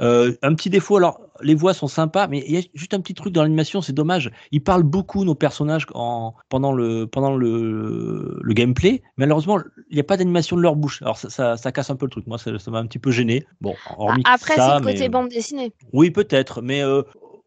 Euh, 0.00 0.32
un 0.42 0.54
petit 0.54 0.70
défaut, 0.70 0.96
alors 0.96 1.20
les 1.40 1.54
voix 1.54 1.74
sont 1.74 1.88
sympas, 1.88 2.28
mais 2.28 2.44
il 2.46 2.54
y 2.54 2.58
a 2.58 2.62
juste 2.74 2.94
un 2.94 3.00
petit 3.00 3.14
truc 3.14 3.32
dans 3.32 3.42
l'animation, 3.42 3.80
c'est 3.82 3.92
dommage. 3.92 4.30
Ils 4.52 4.62
parlent 4.62 4.82
beaucoup 4.84 5.24
nos 5.24 5.34
personnages 5.34 5.86
en, 5.94 6.34
pendant 6.48 6.72
le 6.72 7.06
pendant 7.06 7.34
le, 7.36 8.38
le 8.40 8.54
gameplay. 8.54 9.02
Malheureusement, 9.16 9.58
il 9.90 9.94
n'y 9.94 10.00
a 10.00 10.04
pas 10.04 10.16
d'animation 10.16 10.56
de 10.56 10.62
leur 10.62 10.76
bouche. 10.76 11.02
Alors 11.02 11.16
ça, 11.18 11.30
ça, 11.30 11.56
ça 11.56 11.72
casse 11.72 11.90
un 11.90 11.96
peu 11.96 12.06
le 12.06 12.10
truc. 12.10 12.26
Moi, 12.26 12.38
ça 12.38 12.50
m'a 12.70 12.78
un 12.78 12.86
petit 12.86 12.98
peu 12.98 13.10
gêné. 13.10 13.44
Bon, 13.60 13.74
hormis 13.96 14.22
Après 14.26 14.54
c'est 14.54 14.74
le 14.78 14.80
côté 14.84 14.98
mais- 15.00 15.08
bande 15.08 15.28
dessinée. 15.28 15.72
oui, 15.92 16.10
peut-être, 16.10 16.62
mais 16.62 16.82
euh, 16.82 17.02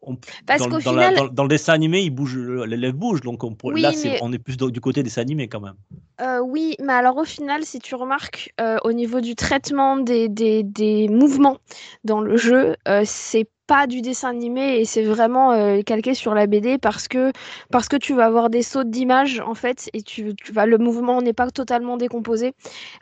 on- 0.08 0.16
Parce 0.46 0.60
dans, 0.68 0.68
la- 0.68 0.80
final- 0.80 1.14
dans- 1.14 1.28
dans 1.28 1.42
le 1.44 1.48
dessin 1.48 1.72
animé, 1.72 2.00
il 2.00 2.10
bouge, 2.10 2.36
l'élève 2.36 2.94
bouge, 2.94 3.20
donc 3.20 3.44
on, 3.44 3.54
pourrait- 3.54 3.74
Oui, 3.74 3.82
là, 3.82 3.92
on 4.22 4.32
est 4.32 4.38
plus 4.38 4.56
du 4.56 4.80
côté 4.80 5.02
dessin 5.02 5.20
animé 5.22 5.48
quand 5.48 5.60
même. 5.60 5.74
Euh, 6.20 6.40
oui, 6.40 6.74
mais 6.80 6.92
alors 6.92 7.16
au 7.16 7.24
final, 7.24 7.64
si 7.64 7.78
tu 7.78 7.94
remarques 7.94 8.52
euh, 8.60 8.76
au 8.84 8.92
niveau 8.92 9.20
du 9.20 9.34
traitement 9.36 9.96
des, 9.96 10.28
des, 10.28 10.62
des 10.64 11.08
mouvements 11.08 11.58
dans 12.04 12.20
le 12.20 12.36
jeu, 12.36 12.74
euh, 12.88 13.02
c'est 13.04 13.48
pas 13.68 13.86
du 13.86 14.00
dessin 14.02 14.30
animé 14.30 14.78
et 14.80 14.84
c'est 14.86 15.04
vraiment 15.04 15.52
euh, 15.52 15.82
calqué 15.82 16.14
sur 16.14 16.34
la 16.34 16.46
BD 16.48 16.78
parce 16.78 17.06
que, 17.06 17.32
parce 17.70 17.86
que 17.86 17.96
tu 17.96 18.14
vas 18.14 18.24
avoir 18.26 18.50
des 18.50 18.62
sauts 18.62 18.82
d'images 18.84 19.40
en 19.40 19.54
fait 19.54 19.90
et 19.92 20.02
tu, 20.02 20.34
tu 20.34 20.52
vas, 20.52 20.66
le 20.66 20.78
mouvement 20.78 21.22
n'est 21.22 21.34
pas 21.34 21.50
totalement 21.50 21.98
décomposé 21.98 22.54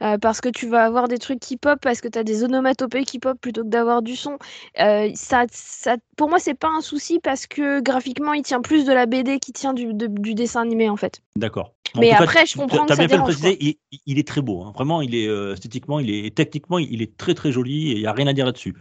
euh, 0.02 0.18
parce 0.18 0.40
que 0.40 0.48
tu 0.48 0.66
vas 0.66 0.84
avoir 0.84 1.08
des 1.08 1.18
trucs 1.18 1.40
qui 1.40 1.56
pop 1.56 1.78
parce 1.80 2.00
que 2.00 2.08
tu 2.08 2.18
as 2.18 2.24
des 2.24 2.44
onomatopées 2.44 3.04
qui 3.04 3.18
pop 3.20 3.38
plutôt 3.40 3.62
que 3.62 3.68
d'avoir 3.68 4.02
du 4.02 4.16
son. 4.16 4.38
Euh, 4.80 5.10
ça, 5.14 5.44
ça, 5.52 5.96
pour 6.16 6.28
moi, 6.28 6.38
c'est 6.40 6.54
pas 6.54 6.70
un 6.70 6.80
souci 6.80 7.20
parce 7.20 7.46
que 7.46 7.80
graphiquement, 7.80 8.32
il 8.32 8.42
tient 8.42 8.60
plus 8.60 8.84
de 8.84 8.92
la 8.92 9.06
BD 9.06 9.38
qui 9.38 9.52
tient 9.52 9.72
du, 9.72 9.94
de- 9.94 10.08
du 10.08 10.34
dessin 10.34 10.62
animé 10.62 10.88
en 10.88 10.96
fait. 10.96 11.20
D'accord. 11.36 11.74
Mais 11.98 12.10
cas, 12.10 12.16
après, 12.18 12.44
je 12.44 12.56
comprends 12.56 12.84
que 12.84 12.90
ça 12.90 12.96
bien 12.96 13.08
fait 13.08 13.14
dérange, 13.14 13.34
préciser, 13.38 13.56
il, 13.92 14.00
il 14.06 14.18
est 14.18 14.26
très 14.26 14.42
beau. 14.42 14.62
hein. 14.64 14.72
Vraiment, 14.74 15.00
il 15.00 15.14
est 15.14 15.26
esthétiquement, 15.52 16.00
il 16.00 16.10
est 16.10 16.34
techniquement, 16.34 16.78
il 16.78 17.00
est 17.02 17.16
très 17.16 17.34
très 17.34 17.52
joli 17.52 17.92
et 17.92 17.94
il 17.94 18.00
n'y 18.00 18.06
a 18.06 18.12
rien 18.12 18.26
à 18.26 18.32
dire 18.32 18.44
là-dessus. 18.46 18.74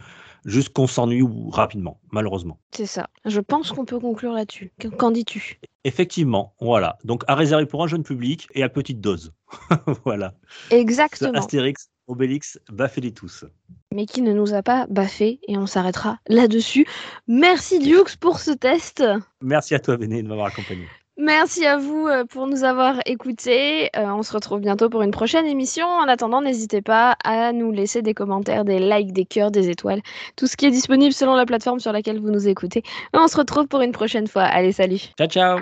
Juste 0.46 0.68
qu'on 0.72 0.86
s'ennuie 0.86 1.24
rapidement, 1.50 2.00
malheureusement. 2.12 2.60
C'est 2.70 2.86
ça. 2.86 3.08
Je 3.24 3.40
pense 3.40 3.72
qu'on 3.72 3.84
peut 3.84 3.98
conclure 3.98 4.32
là-dessus. 4.32 4.72
Qu- 4.78 4.90
Qu'en 4.90 5.10
dis-tu? 5.10 5.58
Effectivement, 5.82 6.54
voilà. 6.60 6.98
Donc 7.04 7.24
à 7.26 7.34
réserver 7.34 7.66
pour 7.66 7.82
un 7.82 7.88
jeune 7.88 8.04
public 8.04 8.46
et 8.54 8.62
à 8.62 8.68
petite 8.68 9.00
dose. 9.00 9.32
voilà. 10.04 10.34
Exactement. 10.70 11.32
Astérix, 11.32 11.90
Obélix, 12.06 12.60
baffez-les 12.70 13.12
tous. 13.12 13.44
Mais 13.92 14.06
qui 14.06 14.22
ne 14.22 14.32
nous 14.32 14.54
a 14.54 14.62
pas 14.62 14.86
baffé 14.88 15.40
et 15.48 15.58
on 15.58 15.66
s'arrêtera 15.66 16.18
là-dessus. 16.28 16.86
Merci 17.26 17.80
Dukes 17.80 18.16
pour 18.20 18.38
ce 18.38 18.52
test. 18.52 19.02
Merci 19.42 19.74
à 19.74 19.80
toi, 19.80 19.96
Béné, 19.96 20.22
de 20.22 20.28
m'avoir 20.28 20.46
accompagné. 20.46 20.86
Merci 21.18 21.64
à 21.64 21.78
vous 21.78 22.06
euh, 22.06 22.24
pour 22.24 22.46
nous 22.46 22.62
avoir 22.62 22.96
écoutés. 23.06 23.88
Euh, 23.96 24.04
on 24.06 24.22
se 24.22 24.32
retrouve 24.32 24.60
bientôt 24.60 24.90
pour 24.90 25.00
une 25.00 25.12
prochaine 25.12 25.46
émission. 25.46 25.86
En 25.86 26.08
attendant, 26.08 26.42
n'hésitez 26.42 26.82
pas 26.82 27.16
à 27.24 27.52
nous 27.52 27.72
laisser 27.72 28.02
des 28.02 28.12
commentaires, 28.12 28.66
des 28.66 28.78
likes, 28.78 29.12
des 29.12 29.24
cœurs, 29.24 29.50
des 29.50 29.70
étoiles. 29.70 30.02
Tout 30.36 30.46
ce 30.46 30.58
qui 30.58 30.66
est 30.66 30.70
disponible 30.70 31.14
selon 31.14 31.34
la 31.34 31.46
plateforme 31.46 31.80
sur 31.80 31.92
laquelle 31.92 32.20
vous 32.20 32.30
nous 32.30 32.48
écoutez. 32.48 32.82
On 33.14 33.28
se 33.28 33.36
retrouve 33.38 33.66
pour 33.66 33.80
une 33.80 33.92
prochaine 33.92 34.26
fois. 34.26 34.42
Allez, 34.42 34.72
salut 34.72 35.00
Ciao, 35.16 35.26
ciao 35.26 35.58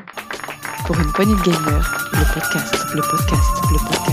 Pour 0.87 0.99
une 0.99 1.12
poignée 1.12 1.34
de 1.37 1.42
gamer, 1.42 2.11
le 2.12 2.34
podcast, 2.34 2.75
le 2.92 3.00
podcast, 3.00 3.62
le 3.70 3.78
podcast. 3.78 4.03